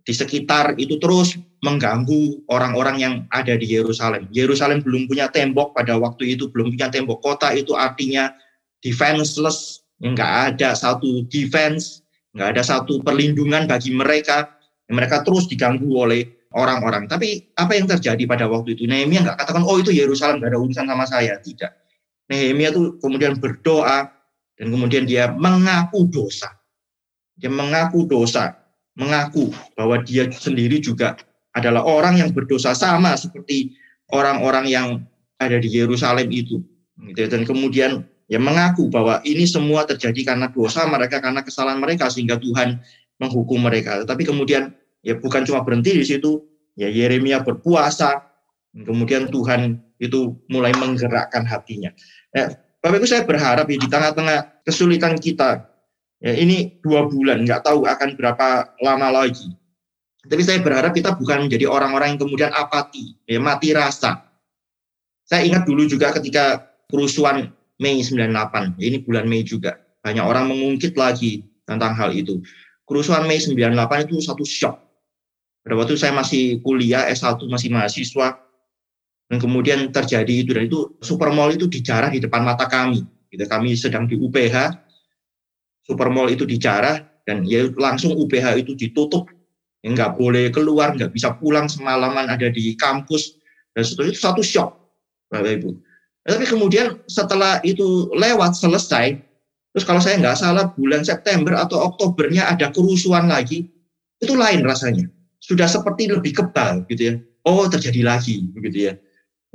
di 0.07 0.15
sekitar 0.15 0.79
itu 0.79 0.95
terus 1.03 1.35
mengganggu 1.59 2.47
orang-orang 2.47 2.95
yang 2.95 3.13
ada 3.35 3.59
di 3.59 3.67
Yerusalem. 3.67 4.31
Yerusalem 4.31 4.79
belum 4.79 5.11
punya 5.11 5.27
tembok 5.27 5.75
pada 5.75 5.99
waktu 5.99 6.39
itu, 6.39 6.47
belum 6.47 6.71
punya 6.71 6.87
tembok 6.87 7.19
kota 7.19 7.51
itu 7.51 7.75
artinya 7.75 8.31
defenseless, 8.79 9.83
nggak 9.99 10.55
ada 10.55 10.71
satu 10.71 11.27
defense, 11.27 12.07
nggak 12.31 12.55
ada 12.55 12.63
satu 12.63 13.03
perlindungan 13.03 13.67
bagi 13.67 13.91
mereka. 13.91 14.47
Mereka 14.87 15.27
terus 15.27 15.51
diganggu 15.51 15.91
oleh 15.91 16.23
orang-orang. 16.55 17.11
Tapi 17.11 17.51
apa 17.59 17.75
yang 17.75 17.91
terjadi 17.91 18.23
pada 18.23 18.47
waktu 18.47 18.79
itu? 18.79 18.87
Nehemia 18.87 19.27
nggak 19.27 19.43
katakan, 19.43 19.67
oh 19.67 19.75
itu 19.75 19.91
Yerusalem 19.91 20.39
nggak 20.39 20.55
ada 20.55 20.59
urusan 20.63 20.87
sama 20.87 21.03
saya. 21.03 21.35
Tidak. 21.43 21.71
Nehemia 22.31 22.71
itu 22.71 22.95
kemudian 23.03 23.35
berdoa 23.35 24.07
dan 24.55 24.67
kemudian 24.71 25.03
dia 25.03 25.35
mengaku 25.35 26.07
dosa. 26.07 26.55
Dia 27.35 27.51
mengaku 27.51 28.07
dosa, 28.07 28.55
mengaku 28.97 29.53
bahwa 29.77 30.01
dia 30.01 30.25
sendiri 30.27 30.81
juga 30.81 31.15
adalah 31.53 31.85
orang 31.85 32.17
yang 32.17 32.29
berdosa 32.33 32.73
sama 32.73 33.13
seperti 33.13 33.77
orang-orang 34.09 34.65
yang 34.65 34.87
ada 35.37 35.61
di 35.61 35.69
Yerusalem 35.69 36.27
itu. 36.33 36.65
Gitu. 37.13 37.29
Dan 37.29 37.45
kemudian 37.45 38.05
ya 38.25 38.41
mengaku 38.41 38.89
bahwa 38.89 39.21
ini 39.21 39.45
semua 39.45 39.85
terjadi 39.85 40.33
karena 40.33 40.49
dosa 40.49 40.89
mereka, 40.89 41.21
karena 41.21 41.45
kesalahan 41.45 41.77
mereka 41.77 42.09
sehingga 42.09 42.41
Tuhan 42.41 42.81
menghukum 43.21 43.61
mereka. 43.61 44.01
Tetapi 44.01 44.23
kemudian 44.25 44.73
ya 45.05 45.17
bukan 45.17 45.45
cuma 45.45 45.61
berhenti 45.61 45.93
di 45.93 46.05
situ, 46.05 46.41
ya 46.73 46.89
Yeremia 46.89 47.45
berpuasa, 47.45 48.25
kemudian 48.73 49.29
Tuhan 49.29 49.81
itu 50.01 50.37
mulai 50.49 50.73
menggerakkan 50.77 51.45
hatinya. 51.45 51.93
Ya, 52.33 52.53
Bapak 52.81 53.01
Ibu 53.01 53.07
saya 53.09 53.25
berharap 53.25 53.65
ya 53.65 53.77
di 53.77 53.87
tengah-tengah 53.89 54.61
kesulitan 54.65 55.17
kita, 55.17 55.65
ya 56.23 56.33
ini 56.33 56.79
dua 56.81 57.05
bulan, 57.09 57.43
nggak 57.45 57.65
tahu 57.65 57.85
akan 57.85 58.17
berapa 58.17 58.77
lama 58.81 59.07
lagi. 59.23 59.47
Tapi 60.27 60.43
saya 60.43 60.59
berharap 60.59 60.91
kita 60.91 61.15
bukan 61.15 61.47
menjadi 61.47 61.71
orang-orang 61.71 62.15
yang 62.15 62.21
kemudian 62.21 62.51
apati, 62.51 63.15
ya 63.23 63.39
mati 63.39 63.71
rasa. 63.71 64.27
Saya 65.23 65.47
ingat 65.47 65.63
dulu 65.63 65.87
juga 65.87 66.11
ketika 66.15 66.67
kerusuhan 66.91 67.51
Mei 67.79 67.99
98, 68.03 68.79
ya 68.79 68.85
ini 68.87 68.97
bulan 69.03 69.27
Mei 69.27 69.43
juga, 69.43 69.79
banyak 70.03 70.23
orang 70.23 70.51
mengungkit 70.51 70.95
lagi 70.99 71.47
tentang 71.63 71.95
hal 71.95 72.11
itu. 72.11 72.43
Kerusuhan 72.87 73.27
Mei 73.27 73.39
98 73.39 74.07
itu 74.07 74.19
satu 74.23 74.43
shock 74.43 74.87
pada 75.67 75.83
waktu 75.83 75.99
saya 75.99 76.15
masih 76.15 76.63
kuliah 76.63 77.11
S1 77.11 77.43
masih 77.51 77.67
mahasiswa 77.75 78.39
dan 79.27 79.35
kemudian 79.35 79.91
terjadi 79.91 80.47
itu 80.47 80.55
dan 80.55 80.63
itu 80.71 80.95
supermall 81.03 81.51
itu 81.51 81.67
dijarah 81.67 82.07
di 82.07 82.23
depan 82.23 82.47
mata 82.47 82.71
kami. 82.71 83.03
Gitu, 83.27 83.43
kami 83.43 83.75
sedang 83.75 84.07
di 84.07 84.15
UPH, 84.15 84.55
supermall 85.87 86.27
itu 86.27 86.43
dijarah 86.43 86.99
dan 87.23 87.47
ya 87.47 87.71
langsung 87.79 88.11
UPH 88.13 88.59
itu 88.59 88.75
ditutup. 88.75 89.31
Ya, 89.85 89.93
nggak 89.93 90.11
boleh 90.19 90.51
keluar, 90.51 90.91
nggak 90.97 91.13
bisa 91.15 91.37
pulang 91.39 91.71
semalaman 91.71 92.27
ada 92.27 92.49
di 92.51 92.75
kampus 92.75 93.37
dan 93.71 93.85
seterusnya 93.85 94.13
itu 94.17 94.21
satu 94.21 94.41
shock, 94.43 94.69
Bapak 95.31 95.63
Ibu. 95.63 95.69
Tapi 96.27 96.45
kemudian 96.49 96.99
setelah 97.07 97.61
itu 97.63 98.09
lewat 98.11 98.57
selesai, 98.57 99.15
terus 99.71 99.85
kalau 99.85 100.01
saya 100.01 100.19
nggak 100.19 100.35
salah 100.35 100.65
bulan 100.75 101.05
September 101.05 101.55
atau 101.55 101.93
Oktobernya 101.93 102.51
ada 102.51 102.73
kerusuhan 102.73 103.29
lagi, 103.29 103.69
itu 104.17 104.33
lain 104.33 104.65
rasanya 104.65 105.07
sudah 105.37 105.69
seperti 105.69 106.09
lebih 106.09 106.35
kebal 106.35 106.83
gitu 106.89 107.01
ya. 107.01 107.15
Oh 107.47 107.69
terjadi 107.69 108.01
lagi 108.03 108.49
begitu 108.51 108.91
ya. 108.91 108.93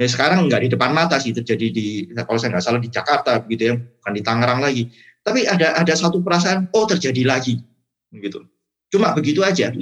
Ya 0.00 0.08
sekarang 0.08 0.48
nggak 0.48 0.64
di 0.64 0.68
depan 0.72 0.96
mata 0.96 1.20
sih 1.20 1.36
terjadi 1.36 1.66
di 1.68 1.86
kalau 2.14 2.40
saya 2.40 2.56
nggak 2.56 2.64
salah 2.64 2.80
di 2.80 2.88
Jakarta 2.88 3.42
begitu 3.44 3.62
ya, 3.68 3.74
bukan 3.76 4.12
di 4.16 4.22
Tangerang 4.24 4.60
lagi. 4.64 4.88
Tapi 5.22 5.46
ada 5.46 5.78
ada 5.78 5.94
satu 5.94 6.18
perasaan 6.18 6.70
oh 6.74 6.84
terjadi 6.86 7.22
lagi 7.22 7.62
begitu. 8.10 8.42
Cuma 8.92 9.14
begitu 9.16 9.40
aja. 9.40 9.72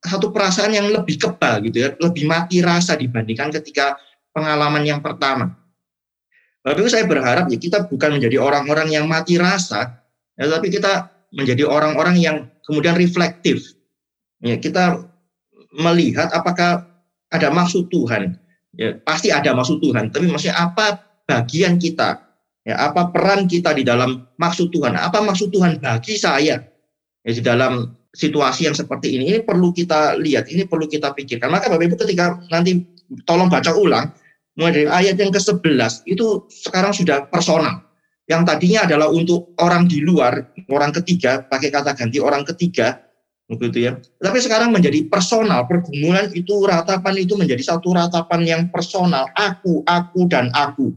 Satu 0.00 0.32
perasaan 0.32 0.72
yang 0.72 0.88
lebih 0.88 1.20
kebal 1.20 1.60
gitu 1.68 1.76
ya, 1.84 1.88
lebih 2.00 2.24
mati 2.24 2.64
rasa 2.64 2.96
dibandingkan 2.96 3.52
ketika 3.52 4.00
pengalaman 4.32 4.86
yang 4.86 5.04
pertama. 5.04 5.60
Tapi 6.60 6.88
saya 6.88 7.08
berharap 7.08 7.48
ya 7.48 7.56
kita 7.56 7.88
bukan 7.88 8.20
menjadi 8.20 8.36
orang-orang 8.40 8.92
yang 8.92 9.04
mati 9.08 9.40
rasa, 9.40 10.04
ya, 10.36 10.44
tapi 10.48 10.68
kita 10.68 11.08
menjadi 11.32 11.64
orang-orang 11.64 12.16
yang 12.20 12.36
kemudian 12.64 12.96
reflektif. 12.96 13.76
Ya, 14.40 14.56
kita 14.56 15.04
melihat 15.76 16.32
apakah 16.32 16.84
ada 17.32 17.48
maksud 17.52 17.88
Tuhan. 17.92 18.36
Ya, 18.76 18.96
pasti 19.02 19.34
ada 19.34 19.52
maksud 19.52 19.82
Tuhan, 19.82 20.14
tapi 20.14 20.30
maksudnya 20.30 20.56
apa 20.56 21.00
bagian 21.26 21.76
kita? 21.76 22.29
Ya, 22.70 22.78
apa 22.78 23.10
peran 23.10 23.50
kita 23.50 23.74
di 23.74 23.82
dalam 23.82 24.30
maksud 24.38 24.70
Tuhan? 24.70 24.94
Apa 24.94 25.18
maksud 25.26 25.50
Tuhan 25.50 25.82
bagi 25.82 26.14
saya? 26.14 26.62
Ya, 27.26 27.30
di 27.34 27.42
dalam 27.42 27.98
situasi 28.14 28.70
yang 28.70 28.78
seperti 28.78 29.18
ini, 29.18 29.26
ini 29.26 29.40
perlu 29.42 29.74
kita 29.74 30.14
lihat, 30.14 30.46
ini 30.46 30.70
perlu 30.70 30.86
kita 30.86 31.10
pikirkan. 31.10 31.50
Maka 31.50 31.66
Bapak 31.66 31.90
Ibu 31.90 31.96
ketika 32.06 32.38
nanti 32.46 32.78
tolong 33.26 33.50
baca 33.50 33.74
ulang, 33.74 34.14
mulai 34.54 34.70
dari 34.70 34.86
ayat 34.86 35.18
yang 35.18 35.34
ke-11, 35.34 36.06
itu 36.06 36.46
sekarang 36.46 36.94
sudah 36.94 37.26
personal. 37.26 37.90
Yang 38.30 38.46
tadinya 38.46 38.86
adalah 38.86 39.10
untuk 39.10 39.50
orang 39.58 39.90
di 39.90 39.98
luar, 39.98 40.54
orang 40.70 40.94
ketiga, 40.94 41.42
pakai 41.50 41.74
kata 41.74 41.98
ganti 41.98 42.22
orang 42.22 42.46
ketiga, 42.46 43.02
begitu 43.50 43.90
ya. 43.90 43.92
Tapi 44.22 44.38
sekarang 44.38 44.70
menjadi 44.70 45.10
personal, 45.10 45.66
pergumulan 45.66 46.30
itu 46.38 46.54
ratapan 46.62 47.18
itu 47.18 47.34
menjadi 47.34 47.74
satu 47.74 47.90
ratapan 47.98 48.46
yang 48.46 48.62
personal, 48.70 49.26
aku, 49.34 49.82
aku 49.82 50.30
dan 50.30 50.54
aku. 50.54 50.94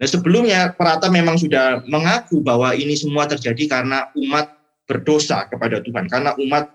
Nah, 0.00 0.08
sebelumnya 0.08 0.72
Perata 0.72 1.12
memang 1.12 1.36
sudah 1.36 1.84
mengaku 1.84 2.40
bahwa 2.40 2.72
ini 2.72 2.96
semua 2.96 3.28
terjadi 3.28 3.68
karena 3.68 4.08
umat 4.16 4.48
berdosa 4.88 5.44
kepada 5.52 5.84
Tuhan, 5.84 6.08
karena 6.08 6.32
umat 6.40 6.72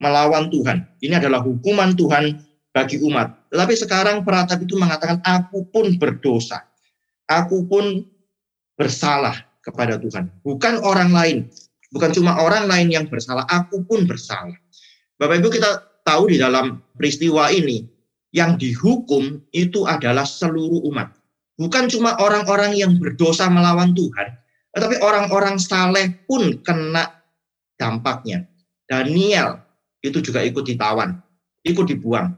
melawan 0.00 0.48
Tuhan. 0.48 0.88
Ini 1.04 1.20
adalah 1.20 1.44
hukuman 1.44 1.92
Tuhan 1.94 2.40
bagi 2.72 2.98
umat. 3.04 3.52
Tetapi 3.52 3.74
sekarang 3.76 4.24
Peratap 4.24 4.64
itu 4.64 4.80
mengatakan 4.80 5.20
aku 5.20 5.68
pun 5.68 5.94
berdosa. 6.00 6.64
Aku 7.28 7.68
pun 7.68 8.02
bersalah 8.74 9.36
kepada 9.60 10.00
Tuhan. 10.00 10.32
Bukan 10.42 10.80
orang 10.82 11.12
lain, 11.12 11.46
Bukan 11.92 12.10
cuma 12.16 12.40
orang 12.40 12.64
lain 12.64 12.88
yang 12.88 13.04
bersalah, 13.04 13.44
aku 13.52 13.84
pun 13.84 14.08
bersalah. 14.08 14.56
Bapak 15.20 15.44
Ibu 15.44 15.48
kita 15.52 15.70
tahu 16.08 16.32
di 16.32 16.40
dalam 16.40 16.80
peristiwa 16.96 17.52
ini, 17.52 17.84
yang 18.32 18.56
dihukum 18.56 19.44
itu 19.52 19.84
adalah 19.84 20.24
seluruh 20.24 20.88
umat. 20.88 21.12
Bukan 21.62 21.86
cuma 21.86 22.18
orang-orang 22.18 22.74
yang 22.74 22.98
berdosa 22.98 23.46
melawan 23.46 23.94
Tuhan, 23.94 24.34
tetapi 24.74 24.98
orang-orang 24.98 25.62
saleh 25.62 26.10
pun 26.26 26.58
kena 26.66 27.22
dampaknya. 27.78 28.50
Daniel 28.90 29.62
itu 30.02 30.18
juga 30.18 30.42
ikut 30.42 30.66
ditawan, 30.66 31.22
ikut 31.62 31.86
dibuang. 31.86 32.34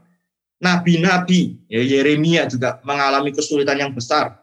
Nabi-nabi, 0.61 1.57
ya 1.65 1.81
Yeremia 1.81 2.45
juga 2.45 2.77
mengalami 2.85 3.33
kesulitan 3.33 3.81
yang 3.81 3.91
besar 3.97 4.37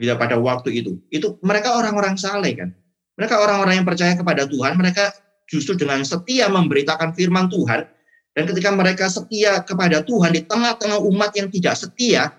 gitu, 0.00 0.16
pada 0.16 0.40
waktu 0.40 0.80
itu. 0.80 0.96
Itu 1.12 1.36
mereka 1.44 1.76
orang-orang 1.76 2.16
saleh 2.16 2.56
kan. 2.56 2.72
Mereka 3.20 3.36
orang-orang 3.36 3.84
yang 3.84 3.86
percaya 3.86 4.16
kepada 4.16 4.48
Tuhan, 4.48 4.74
mereka 4.80 5.12
justru 5.46 5.76
dengan 5.76 6.00
setia 6.02 6.48
memberitakan 6.48 7.12
firman 7.12 7.46
Tuhan, 7.52 7.86
Dan 8.34 8.50
ketika 8.50 8.74
mereka 8.74 9.06
setia 9.06 9.62
kepada 9.62 10.02
Tuhan 10.02 10.34
di 10.34 10.42
tengah-tengah 10.42 10.98
umat 11.06 11.30
yang 11.38 11.46
tidak 11.54 11.78
setia, 11.78 12.34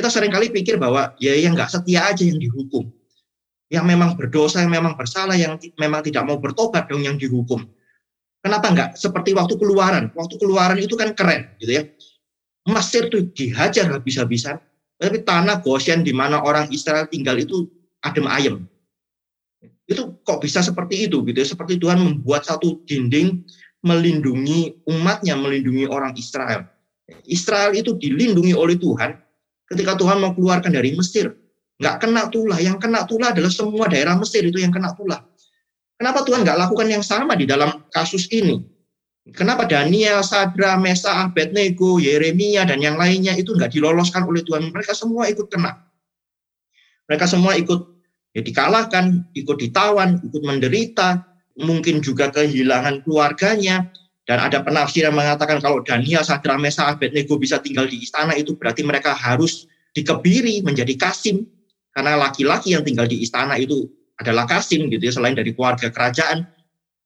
kita 0.00 0.08
sering 0.08 0.32
kali 0.32 0.48
pikir 0.48 0.80
bahwa 0.80 1.12
ya 1.20 1.36
yang 1.36 1.52
nggak 1.52 1.68
setia 1.68 2.08
aja 2.08 2.24
yang 2.24 2.40
dihukum. 2.40 2.88
Yang 3.68 3.84
memang 3.84 4.16
berdosa, 4.16 4.64
yang 4.64 4.72
memang 4.72 4.96
bersalah, 4.96 5.36
yang 5.36 5.60
memang 5.76 6.00
tidak 6.00 6.24
mau 6.24 6.40
bertobat 6.40 6.88
dong 6.88 7.04
yang 7.04 7.20
dihukum. 7.20 7.68
Kenapa 8.40 8.72
enggak 8.72 8.90
seperti 8.96 9.36
waktu 9.36 9.60
keluaran? 9.60 10.08
Waktu 10.16 10.40
keluaran 10.40 10.80
itu 10.80 10.96
kan 10.96 11.12
keren 11.12 11.52
gitu 11.60 11.76
ya. 11.76 11.84
Mesir 12.64 13.12
itu 13.12 13.28
dihajar 13.30 13.92
habis-habisan, 13.92 14.56
tapi 14.96 15.20
tanah 15.20 15.60
Goshen 15.60 16.00
di 16.00 16.16
mana 16.16 16.40
orang 16.40 16.72
Israel 16.72 17.04
tinggal 17.12 17.36
itu 17.36 17.68
adem 18.00 18.24
ayem. 18.24 18.64
Itu 19.84 20.16
kok 20.24 20.40
bisa 20.40 20.64
seperti 20.64 21.06
itu 21.06 21.20
gitu 21.28 21.36
ya? 21.36 21.46
Seperti 21.46 21.76
Tuhan 21.76 22.00
membuat 22.00 22.48
satu 22.48 22.80
dinding 22.88 23.44
melindungi 23.84 24.80
umatnya, 24.88 25.36
melindungi 25.36 25.84
orang 25.84 26.16
Israel. 26.16 26.64
Israel 27.28 27.76
itu 27.76 27.94
dilindungi 28.00 28.56
oleh 28.56 28.80
Tuhan 28.80 29.29
ketika 29.70 29.94
Tuhan 29.94 30.18
mau 30.18 30.34
keluarkan 30.34 30.74
dari 30.74 30.92
Mesir. 30.98 31.30
Nggak 31.80 31.96
kena 32.04 32.28
tulah, 32.28 32.58
yang 32.60 32.76
kena 32.76 33.08
tulah 33.08 33.32
adalah 33.32 33.48
semua 33.48 33.88
daerah 33.88 34.18
Mesir 34.18 34.44
itu 34.44 34.60
yang 34.60 34.74
kena 34.74 34.92
tulah. 34.92 35.24
Kenapa 35.96 36.26
Tuhan 36.26 36.44
nggak 36.44 36.58
lakukan 36.68 36.88
yang 36.92 37.00
sama 37.00 37.32
di 37.38 37.48
dalam 37.48 37.86
kasus 37.88 38.28
ini? 38.28 38.60
Kenapa 39.30 39.64
Daniel, 39.64 40.20
Sadra, 40.26 40.74
Mesa, 40.76 41.28
Abednego, 41.28 42.00
Yeremia, 42.02 42.66
dan 42.66 42.82
yang 42.82 42.98
lainnya 42.98 43.36
itu 43.36 43.54
nggak 43.54 43.72
diloloskan 43.72 44.26
oleh 44.26 44.42
Tuhan? 44.42 44.72
Mereka 44.74 44.92
semua 44.92 45.30
ikut 45.30 45.46
kena. 45.48 45.76
Mereka 47.06 47.24
semua 47.30 47.54
ikut 47.56 47.80
ya 48.34 48.42
dikalahkan, 48.42 49.28
ikut 49.36 49.56
ditawan, 49.60 50.20
ikut 50.24 50.42
menderita, 50.42 51.24
mungkin 51.60 52.00
juga 52.00 52.32
kehilangan 52.32 53.04
keluarganya, 53.04 53.92
dan 54.30 54.38
ada 54.38 54.62
penafsir 54.62 55.02
yang 55.02 55.18
mengatakan 55.18 55.58
kalau 55.58 55.82
Daniel, 55.82 56.22
Sadra, 56.22 56.54
Mesa, 56.54 56.86
Abednego 56.86 57.34
bisa 57.34 57.58
tinggal 57.58 57.90
di 57.90 57.98
istana 57.98 58.38
itu 58.38 58.54
berarti 58.54 58.86
mereka 58.86 59.10
harus 59.10 59.66
dikebiri 59.90 60.62
menjadi 60.62 60.94
kasim. 60.94 61.50
Karena 61.90 62.14
laki-laki 62.14 62.78
yang 62.78 62.86
tinggal 62.86 63.10
di 63.10 63.26
istana 63.26 63.58
itu 63.58 63.90
adalah 64.22 64.46
kasim 64.46 64.86
gitu 64.86 65.02
ya, 65.02 65.10
selain 65.10 65.34
dari 65.34 65.50
keluarga 65.50 65.90
kerajaan. 65.90 66.46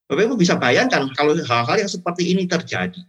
Bapak 0.05 0.21
Ibu 0.21 0.37
bisa 0.37 0.61
bayangkan 0.61 1.09
kalau 1.17 1.33
hal-hal 1.33 1.77
yang 1.81 1.89
seperti 1.89 2.29
ini 2.29 2.45
terjadi. 2.45 3.01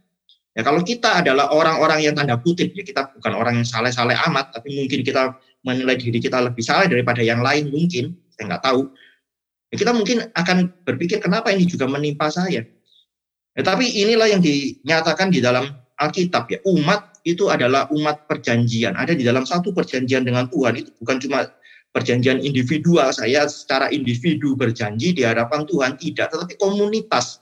Ya 0.56 0.64
kalau 0.64 0.80
kita 0.80 1.20
adalah 1.20 1.52
orang-orang 1.52 2.08
yang 2.08 2.16
tanda 2.16 2.40
kutip, 2.40 2.72
ya 2.72 2.88
kita 2.88 3.12
bukan 3.20 3.36
orang 3.36 3.60
yang 3.60 3.68
saleh-saleh 3.68 4.16
amat, 4.32 4.56
tapi 4.56 4.80
mungkin 4.80 5.04
kita 5.04 5.36
menilai 5.60 6.00
diri 6.00 6.16
kita 6.24 6.40
lebih 6.40 6.64
saleh 6.64 6.88
daripada 6.88 7.20
yang 7.20 7.44
lain 7.44 7.68
mungkin, 7.68 8.16
saya 8.32 8.56
nggak 8.56 8.64
tahu. 8.64 8.88
Ya, 9.68 9.76
kita 9.76 9.92
mungkin 9.92 10.24
akan 10.32 10.72
berpikir 10.88 11.20
kenapa 11.20 11.52
ini 11.52 11.68
juga 11.68 11.84
menimpa 11.84 12.32
saya. 12.32 12.64
Ya, 13.56 13.64
tapi 13.64 13.88
inilah 13.88 14.28
yang 14.28 14.44
dinyatakan 14.44 15.32
di 15.32 15.40
dalam 15.40 15.72
Alkitab 15.96 16.44
ya. 16.52 16.60
Umat 16.68 17.16
itu 17.24 17.48
adalah 17.48 17.88
umat 17.88 18.28
perjanjian. 18.28 18.92
Ada 18.94 19.16
di 19.16 19.24
dalam 19.24 19.48
satu 19.48 19.72
perjanjian 19.72 20.28
dengan 20.28 20.46
Tuhan. 20.52 20.76
Itu 20.76 20.92
bukan 21.00 21.16
cuma 21.24 21.48
perjanjian 21.90 22.44
individual. 22.44 23.08
Saya 23.16 23.48
secara 23.48 23.88
individu 23.88 24.52
berjanji 24.52 25.16
di 25.16 25.24
hadapan 25.24 25.64
Tuhan. 25.64 25.96
Tidak. 25.96 26.26
Tetapi 26.28 26.60
komunitas 26.60 27.40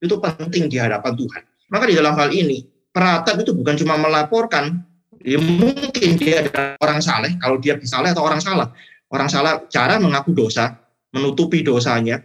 itu 0.00 0.16
penting 0.16 0.72
di 0.72 0.80
hadapan 0.80 1.12
Tuhan. 1.12 1.42
Maka 1.70 1.84
di 1.86 1.94
dalam 1.94 2.16
hal 2.16 2.32
ini, 2.32 2.64
peratap 2.90 3.36
itu 3.44 3.52
bukan 3.52 3.76
cuma 3.76 4.00
melaporkan. 4.00 4.80
Ya 5.20 5.36
mungkin 5.36 6.16
dia 6.16 6.48
adalah 6.48 6.80
orang 6.80 7.04
saleh. 7.04 7.36
Kalau 7.36 7.60
dia 7.60 7.76
saleh 7.84 8.16
atau 8.16 8.24
orang 8.24 8.40
salah. 8.40 8.72
Orang 9.12 9.28
salah 9.28 9.60
cara 9.68 10.00
mengaku 10.00 10.32
dosa 10.32 10.80
menutupi 11.12 11.60
dosanya. 11.60 12.24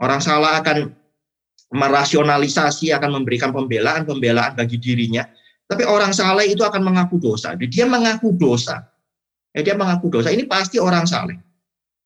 Orang 0.00 0.24
salah 0.24 0.64
akan 0.64 1.05
merasionalisasi, 1.72 2.94
akan 2.94 3.22
memberikan 3.22 3.50
pembelaan-pembelaan 3.50 4.54
bagi 4.54 4.78
dirinya. 4.78 5.26
Tapi 5.66 5.82
orang 5.82 6.14
saleh 6.14 6.54
itu 6.54 6.62
akan 6.62 6.82
mengaku 6.82 7.18
dosa. 7.18 7.58
Dia 7.58 7.90
mengaku 7.90 8.30
dosa. 8.38 8.86
Ya, 9.50 9.66
dia 9.66 9.74
mengaku 9.74 10.12
dosa. 10.12 10.30
Ini 10.30 10.46
pasti 10.46 10.78
orang 10.78 11.08
saleh. 11.08 11.34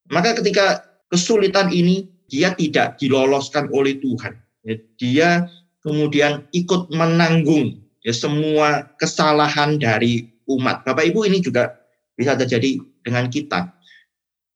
Maka 0.09 0.33
ketika 0.41 0.81
kesulitan 1.13 1.69
ini, 1.69 2.09
dia 2.31 2.55
tidak 2.57 2.97
diloloskan 2.97 3.69
oleh 3.75 4.01
Tuhan. 4.01 4.33
Ya, 4.65 4.75
dia 4.97 5.29
kemudian 5.85 6.47
ikut 6.57 6.89
menanggung 6.95 7.85
ya, 8.07 8.15
semua 8.17 8.89
kesalahan 8.97 9.77
dari 9.77 10.31
umat. 10.49 10.87
Bapak 10.87 11.05
Ibu 11.11 11.29
ini 11.29 11.45
juga 11.45 11.77
bisa 12.17 12.37
terjadi 12.39 12.81
dengan 13.05 13.29
kita. 13.29 13.77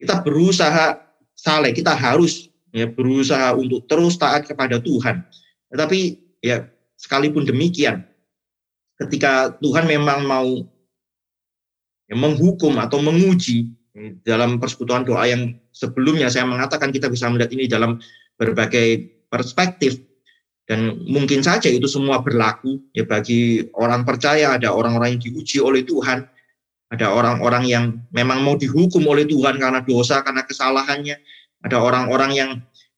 Kita 0.01 0.25
berusaha 0.25 1.01
saleh, 1.37 1.73
kita 1.77 1.93
harus 1.93 2.49
ya 2.75 2.91
berusaha 2.91 3.55
untuk 3.55 3.87
terus 3.87 4.19
taat 4.19 4.51
kepada 4.51 4.83
Tuhan. 4.83 5.23
Tetapi 5.71 5.99
ya 6.43 6.67
sekalipun 6.99 7.47
demikian, 7.47 8.03
ketika 8.99 9.55
Tuhan 9.63 9.87
memang 9.87 10.27
mau 10.27 10.67
ya, 12.11 12.19
menghukum 12.19 12.83
atau 12.83 12.99
menguji 12.99 13.71
ya, 13.95 14.35
dalam 14.35 14.59
persekutuan 14.59 15.07
doa 15.07 15.23
yang 15.31 15.55
sebelumnya 15.71 16.27
saya 16.27 16.51
mengatakan 16.51 16.91
kita 16.91 17.07
bisa 17.07 17.31
melihat 17.31 17.55
ini 17.55 17.71
dalam 17.71 18.03
berbagai 18.35 19.07
perspektif 19.31 20.03
dan 20.67 20.99
mungkin 21.07 21.45
saja 21.45 21.69
itu 21.69 21.85
semua 21.87 22.25
berlaku 22.25 22.81
ya 22.97 23.05
bagi 23.07 23.69
orang 23.77 24.03
percaya 24.03 24.57
ada 24.57 24.73
orang-orang 24.73 25.19
yang 25.19 25.23
diuji 25.23 25.61
oleh 25.61 25.85
Tuhan 25.85 26.25
ada 26.89 27.11
orang-orang 27.11 27.65
yang 27.69 27.85
memang 28.15 28.41
mau 28.41 28.57
dihukum 28.57 29.03
oleh 29.05 29.29
Tuhan 29.29 29.61
karena 29.61 29.85
dosa 29.85 30.23
karena 30.25 30.47
kesalahannya 30.47 31.21
ada 31.65 31.81
orang-orang 31.81 32.31
yang 32.37 32.51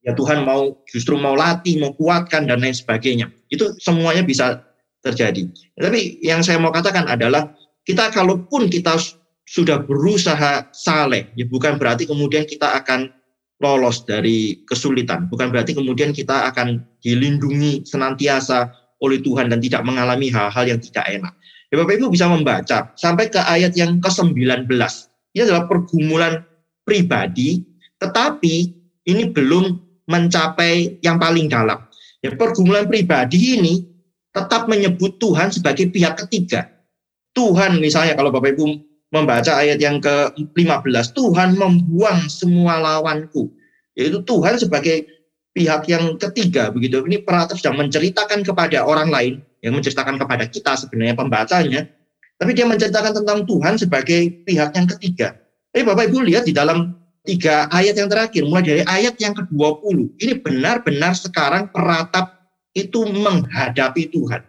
ya 0.02 0.12
Tuhan 0.14 0.42
mau 0.42 0.74
justru 0.90 1.14
mau 1.14 1.38
latih, 1.38 1.78
mau 1.78 1.94
kuatkan 1.94 2.46
dan 2.50 2.62
lain 2.62 2.74
sebagainya. 2.74 3.30
Itu 3.50 3.74
semuanya 3.78 4.26
bisa 4.26 4.62
terjadi. 5.06 5.46
Tapi 5.78 6.18
yang 6.22 6.42
saya 6.42 6.58
mau 6.58 6.74
katakan 6.74 7.06
adalah 7.06 7.54
kita 7.86 8.10
kalaupun 8.10 8.66
kita 8.66 8.98
sudah 9.46 9.86
berusaha 9.86 10.66
saleh, 10.74 11.30
ya 11.38 11.46
bukan 11.46 11.78
berarti 11.78 12.10
kemudian 12.10 12.42
kita 12.42 12.74
akan 12.82 13.14
lolos 13.62 14.02
dari 14.02 14.60
kesulitan. 14.66 15.30
Bukan 15.30 15.54
berarti 15.54 15.72
kemudian 15.72 16.10
kita 16.10 16.50
akan 16.50 16.82
dilindungi 17.00 17.86
senantiasa 17.86 18.68
oleh 19.00 19.22
Tuhan 19.22 19.52
dan 19.52 19.62
tidak 19.62 19.86
mengalami 19.86 20.28
hal-hal 20.28 20.64
yang 20.66 20.80
tidak 20.82 21.06
enak. 21.06 21.32
Ya 21.70 21.82
Bapak 21.82 21.98
Ibu 21.98 22.10
bisa 22.14 22.30
membaca 22.30 22.94
sampai 22.94 23.26
ke 23.30 23.42
ayat 23.42 23.74
yang 23.74 23.98
ke-19. 23.98 24.70
Ini 25.34 25.40
adalah 25.44 25.66
pergumulan 25.66 26.42
pribadi 26.86 27.75
tetapi 28.00 28.54
ini 29.06 29.30
belum 29.30 29.78
mencapai 30.06 31.02
yang 31.02 31.18
paling 31.18 31.50
dalam. 31.50 31.82
Ya, 32.22 32.34
pergumulan 32.34 32.86
pribadi 32.90 33.58
ini 33.58 33.86
tetap 34.34 34.68
menyebut 34.68 35.18
Tuhan 35.22 35.50
sebagai 35.54 35.88
pihak 35.90 36.26
ketiga. 36.26 36.68
Tuhan 37.36 37.78
misalnya 37.78 38.16
kalau 38.16 38.32
Bapak 38.32 38.56
Ibu 38.56 38.64
membaca 39.12 39.52
ayat 39.56 39.78
yang 39.78 40.02
ke-15, 40.02 41.06
Tuhan 41.14 41.54
membuang 41.56 42.26
semua 42.26 42.80
lawanku. 42.80 43.52
Yaitu 43.96 44.20
Tuhan 44.24 44.60
sebagai 44.60 45.08
pihak 45.56 45.88
yang 45.88 46.20
ketiga 46.20 46.68
begitu. 46.68 47.00
Ini 47.04 47.24
peratus 47.24 47.64
sedang 47.64 47.80
menceritakan 47.80 48.44
kepada 48.44 48.84
orang 48.84 49.08
lain, 49.08 49.34
yang 49.64 49.72
menceritakan 49.72 50.20
kepada 50.20 50.44
kita 50.48 50.76
sebenarnya 50.76 51.16
pembacanya, 51.16 51.80
tapi 52.36 52.52
dia 52.52 52.68
menceritakan 52.68 53.24
tentang 53.24 53.48
Tuhan 53.48 53.80
sebagai 53.80 54.44
pihak 54.44 54.76
yang 54.76 54.86
ketiga. 54.96 55.40
Tapi 55.72 55.82
Bapak 55.88 56.12
Ibu 56.12 56.28
lihat 56.28 56.44
di 56.44 56.52
dalam 56.52 56.92
tiga 57.26 57.66
ayat 57.74 57.98
yang 57.98 58.08
terakhir, 58.08 58.46
mulai 58.46 58.64
dari 58.64 58.82
ayat 58.86 59.18
yang 59.18 59.34
ke-20, 59.34 60.16
ini 60.22 60.32
benar-benar 60.38 61.12
sekarang 61.18 61.68
peratap 61.74 62.46
itu 62.72 63.02
menghadapi 63.04 64.08
Tuhan. 64.14 64.46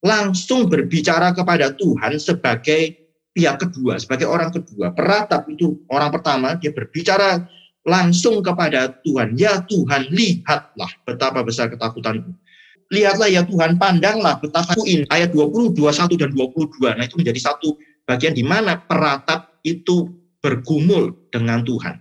Langsung 0.00 0.66
berbicara 0.72 1.36
kepada 1.36 1.74
Tuhan 1.76 2.16
sebagai 2.16 2.96
pihak 3.36 3.60
kedua, 3.62 4.00
sebagai 4.00 4.26
orang 4.26 4.50
kedua. 4.50 4.90
Peratap 4.96 5.46
itu 5.52 5.78
orang 5.92 6.10
pertama, 6.10 6.56
dia 6.56 6.72
berbicara 6.72 7.44
langsung 7.86 8.40
kepada 8.40 8.96
Tuhan. 9.04 9.36
Ya 9.36 9.62
Tuhan, 9.62 10.10
lihatlah 10.10 10.90
betapa 11.04 11.44
besar 11.44 11.68
ketakutanku. 11.70 12.34
Lihatlah 12.88 13.28
ya 13.28 13.44
Tuhan, 13.44 13.76
pandanglah 13.76 14.40
betapa 14.40 14.72
ini. 14.88 15.04
Ayat 15.12 15.36
20, 15.36 15.76
21, 15.76 16.16
dan 16.16 16.30
22. 16.32 16.96
Nah 16.96 17.04
itu 17.04 17.20
menjadi 17.20 17.40
satu 17.52 17.76
bagian 18.08 18.32
di 18.32 18.40
mana 18.40 18.80
peratap 18.80 19.60
itu 19.60 20.08
bergumul 20.42 21.14
dengan 21.34 21.62
Tuhan. 21.66 21.98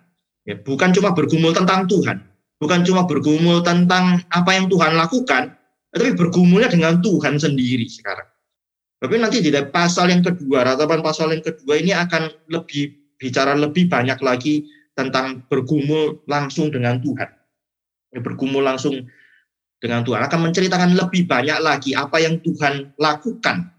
Ya, 0.48 0.56
bukan 0.56 0.96
cuma 0.96 1.12
bergumul 1.12 1.52
tentang 1.52 1.92
Tuhan, 1.92 2.24
bukan 2.64 2.80
cuma 2.88 3.04
bergumul 3.04 3.60
tentang 3.68 4.24
apa 4.32 4.52
yang 4.56 4.72
Tuhan 4.72 4.96
lakukan, 4.96 5.60
tapi 5.92 6.16
bergumulnya 6.16 6.72
dengan 6.72 7.04
Tuhan 7.04 7.36
sendiri 7.36 7.84
sekarang. 7.92 8.28
Tapi 8.98 9.14
nanti 9.20 9.44
di 9.44 9.52
pasal 9.52 10.10
yang 10.10 10.24
kedua, 10.24 10.64
ratapan 10.66 11.04
pasal 11.06 11.36
yang 11.36 11.44
kedua 11.44 11.78
ini 11.78 11.94
akan 11.94 12.32
lebih 12.50 12.96
bicara 13.20 13.54
lebih 13.54 13.92
banyak 13.92 14.18
lagi 14.24 14.66
tentang 14.98 15.46
bergumul 15.52 16.24
langsung 16.26 16.74
dengan 16.74 16.98
Tuhan. 17.04 17.30
Ya, 18.16 18.20
bergumul 18.24 18.64
langsung 18.66 19.06
dengan 19.78 20.02
Tuhan 20.02 20.26
akan 20.26 20.50
menceritakan 20.50 20.98
lebih 20.98 21.30
banyak 21.30 21.60
lagi 21.62 21.94
apa 21.94 22.18
yang 22.18 22.42
Tuhan 22.42 22.98
lakukan, 22.98 23.70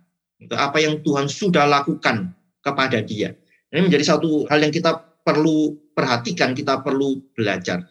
apa 0.54 0.78
yang 0.78 1.02
Tuhan 1.02 1.26
sudah 1.26 1.66
lakukan 1.66 2.30
kepada 2.62 3.02
dia. 3.02 3.34
Ini 3.68 3.84
menjadi 3.84 4.04
satu 4.16 4.48
hal 4.48 4.64
yang 4.64 4.72
kita 4.72 4.96
perlu 5.20 5.76
perhatikan, 5.92 6.56
kita 6.56 6.80
perlu 6.80 7.20
belajar. 7.36 7.84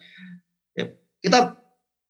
Ya, 0.74 0.90
kita 1.22 1.54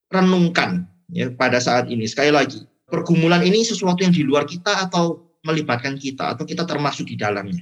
renungkan 0.09 0.89
ya 1.13 1.29
pada 1.29 1.61
saat 1.61 1.85
ini. 1.93 2.09
Sekali 2.09 2.33
lagi, 2.33 2.65
pergumulan 2.89 3.45
ini 3.45 3.61
sesuatu 3.61 4.01
yang 4.01 4.13
di 4.13 4.25
luar 4.25 4.49
kita 4.49 4.89
atau 4.89 5.37
melibatkan 5.45 5.95
kita 5.95 6.33
atau 6.33 6.43
kita 6.43 6.65
termasuk 6.65 7.07
di 7.07 7.15
dalamnya. 7.15 7.61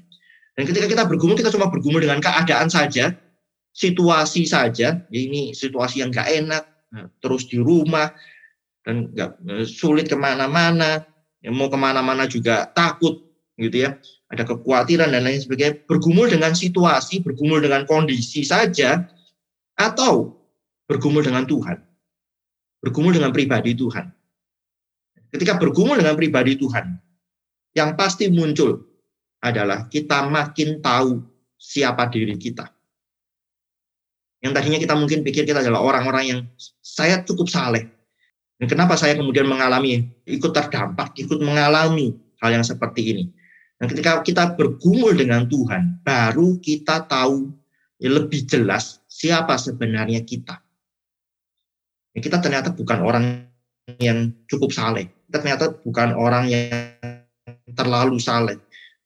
Dan 0.58 0.66
ketika 0.66 0.90
kita 0.90 1.04
bergumul, 1.06 1.38
kita 1.38 1.54
cuma 1.54 1.70
bergumul 1.70 2.02
dengan 2.02 2.18
keadaan 2.18 2.72
saja, 2.72 3.14
situasi 3.76 4.50
saja. 4.50 5.06
Ya 5.12 5.20
ini 5.20 5.54
situasi 5.54 6.02
yang 6.02 6.10
gak 6.10 6.26
enak, 6.26 6.64
nah, 6.90 7.06
terus 7.22 7.46
di 7.46 7.62
rumah 7.62 8.10
dan 8.82 9.12
nggak 9.12 9.32
eh, 9.44 9.68
sulit 9.68 10.08
ke 10.08 10.16
mana-mana, 10.16 11.04
ya, 11.44 11.52
mau 11.52 11.68
ke 11.68 11.76
mana-mana 11.76 12.26
juga 12.26 12.72
takut, 12.72 13.28
gitu 13.60 13.86
ya. 13.86 14.00
Ada 14.28 14.44
kekhawatiran 14.44 15.16
dan 15.16 15.24
lain 15.24 15.40
sebagainya. 15.40 15.88
Bergumul 15.88 16.28
dengan 16.28 16.52
situasi, 16.52 17.24
bergumul 17.24 17.64
dengan 17.64 17.88
kondisi 17.88 18.44
saja, 18.44 19.08
atau 19.78 20.36
bergumul 20.90 21.22
dengan 21.22 21.46
Tuhan, 21.46 21.78
bergumul 22.82 23.14
dengan 23.14 23.30
pribadi 23.30 23.78
Tuhan. 23.78 24.10
Ketika 25.30 25.60
bergumul 25.62 26.02
dengan 26.02 26.18
pribadi 26.18 26.58
Tuhan, 26.58 26.98
yang 27.78 27.94
pasti 27.94 28.32
muncul 28.32 28.82
adalah 29.44 29.86
kita 29.86 30.26
makin 30.26 30.82
tahu 30.82 31.22
siapa 31.60 32.10
diri 32.10 32.34
kita. 32.40 32.66
Yang 34.42 34.52
tadinya 34.54 34.80
kita 34.82 34.96
mungkin 34.98 35.22
pikir 35.22 35.46
kita 35.46 35.62
adalah 35.62 35.82
orang-orang 35.82 36.24
yang 36.26 36.40
saya 36.82 37.22
cukup 37.22 37.50
saleh. 37.50 37.86
Dan 38.58 38.66
kenapa 38.66 38.98
saya 38.98 39.14
kemudian 39.14 39.46
mengalami, 39.46 40.10
ikut 40.26 40.50
terdampak, 40.50 41.14
ikut 41.22 41.38
mengalami 41.42 42.18
hal 42.42 42.58
yang 42.58 42.66
seperti 42.66 43.14
ini. 43.14 43.24
Dan 43.78 43.86
ketika 43.94 44.26
kita 44.26 44.58
bergumul 44.58 45.14
dengan 45.14 45.46
Tuhan, 45.46 46.02
baru 46.02 46.58
kita 46.58 47.06
tahu 47.06 47.54
ya 48.02 48.10
lebih 48.10 48.46
jelas 48.50 49.06
siapa 49.06 49.58
sebenarnya 49.58 50.26
kita. 50.26 50.58
Ya, 52.18 52.20
kita 52.26 52.42
ternyata 52.42 52.74
bukan 52.74 53.06
orang 53.06 53.46
yang 54.02 54.34
cukup 54.50 54.74
saleh. 54.74 55.06
Kita 55.30 55.38
ternyata 55.46 55.66
bukan 55.70 56.18
orang 56.18 56.50
yang 56.50 56.98
terlalu 57.78 58.18
saleh. 58.18 58.58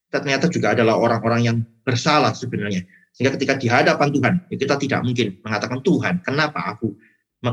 Ternyata 0.08 0.48
juga 0.48 0.72
adalah 0.72 0.96
orang-orang 0.96 1.42
yang 1.44 1.58
bersalah 1.84 2.32
sebenarnya. 2.32 2.88
Sehingga 3.12 3.36
ketika 3.36 3.60
di 3.60 3.68
hadapan 3.68 4.08
Tuhan, 4.16 4.34
ya 4.48 4.56
kita 4.56 4.76
tidak 4.80 5.04
mungkin 5.04 5.36
mengatakan, 5.44 5.84
Tuhan, 5.84 6.24
kenapa 6.24 6.76
aku 6.76 6.96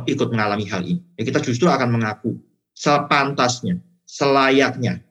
ikut 0.07 0.29
mengalami 0.31 0.71
hal 0.71 0.87
ini? 0.87 1.03
Ya 1.19 1.27
kita 1.27 1.43
justru 1.43 1.67
akan 1.67 1.99
mengaku 1.99 2.39
sepantasnya, 2.79 3.83
selayaknya. 4.07 5.03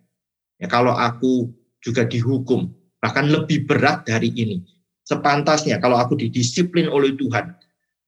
Ya 0.57 0.67
kalau 0.71 0.95
aku 0.95 1.51
juga 1.88 2.04
dihukum, 2.04 2.67
bahkan 3.00 3.32
lebih 3.32 3.63
berat 3.63 4.04
dari 4.04 4.36
ini. 4.36 4.60
Sepantasnya 5.08 5.80
kalau 5.80 5.95
aku 5.95 6.19
didisiplin 6.19 6.91
oleh 6.91 7.15
Tuhan, 7.15 7.56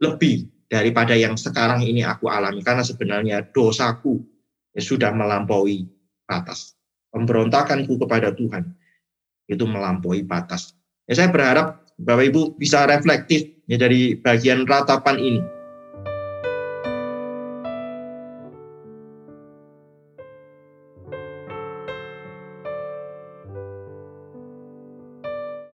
lebih 0.03 0.51
daripada 0.67 1.15
yang 1.15 1.39
sekarang 1.39 1.79
ini 1.79 2.03
aku 2.03 2.27
alami. 2.27 2.59
Karena 2.59 2.83
sebenarnya 2.83 3.47
dosaku 3.55 4.19
ya 4.75 4.83
sudah 4.83 5.15
melampaui 5.15 5.87
batas 6.27 6.75
pemberontakanku 7.13 7.97
kepada 7.97 8.33
Tuhan 8.33 8.69
itu 9.49 9.65
melampaui 9.65 10.21
batas. 10.25 10.77
Ya, 11.09 11.17
saya 11.17 11.33
berharap 11.33 11.89
Bapak 11.97 12.25
Ibu 12.31 12.41
bisa 12.55 12.85
reflektif 12.85 13.49
ya, 13.65 13.81
dari 13.81 14.13
bagian 14.15 14.63
ratapan 14.69 15.17
ini 15.17 15.41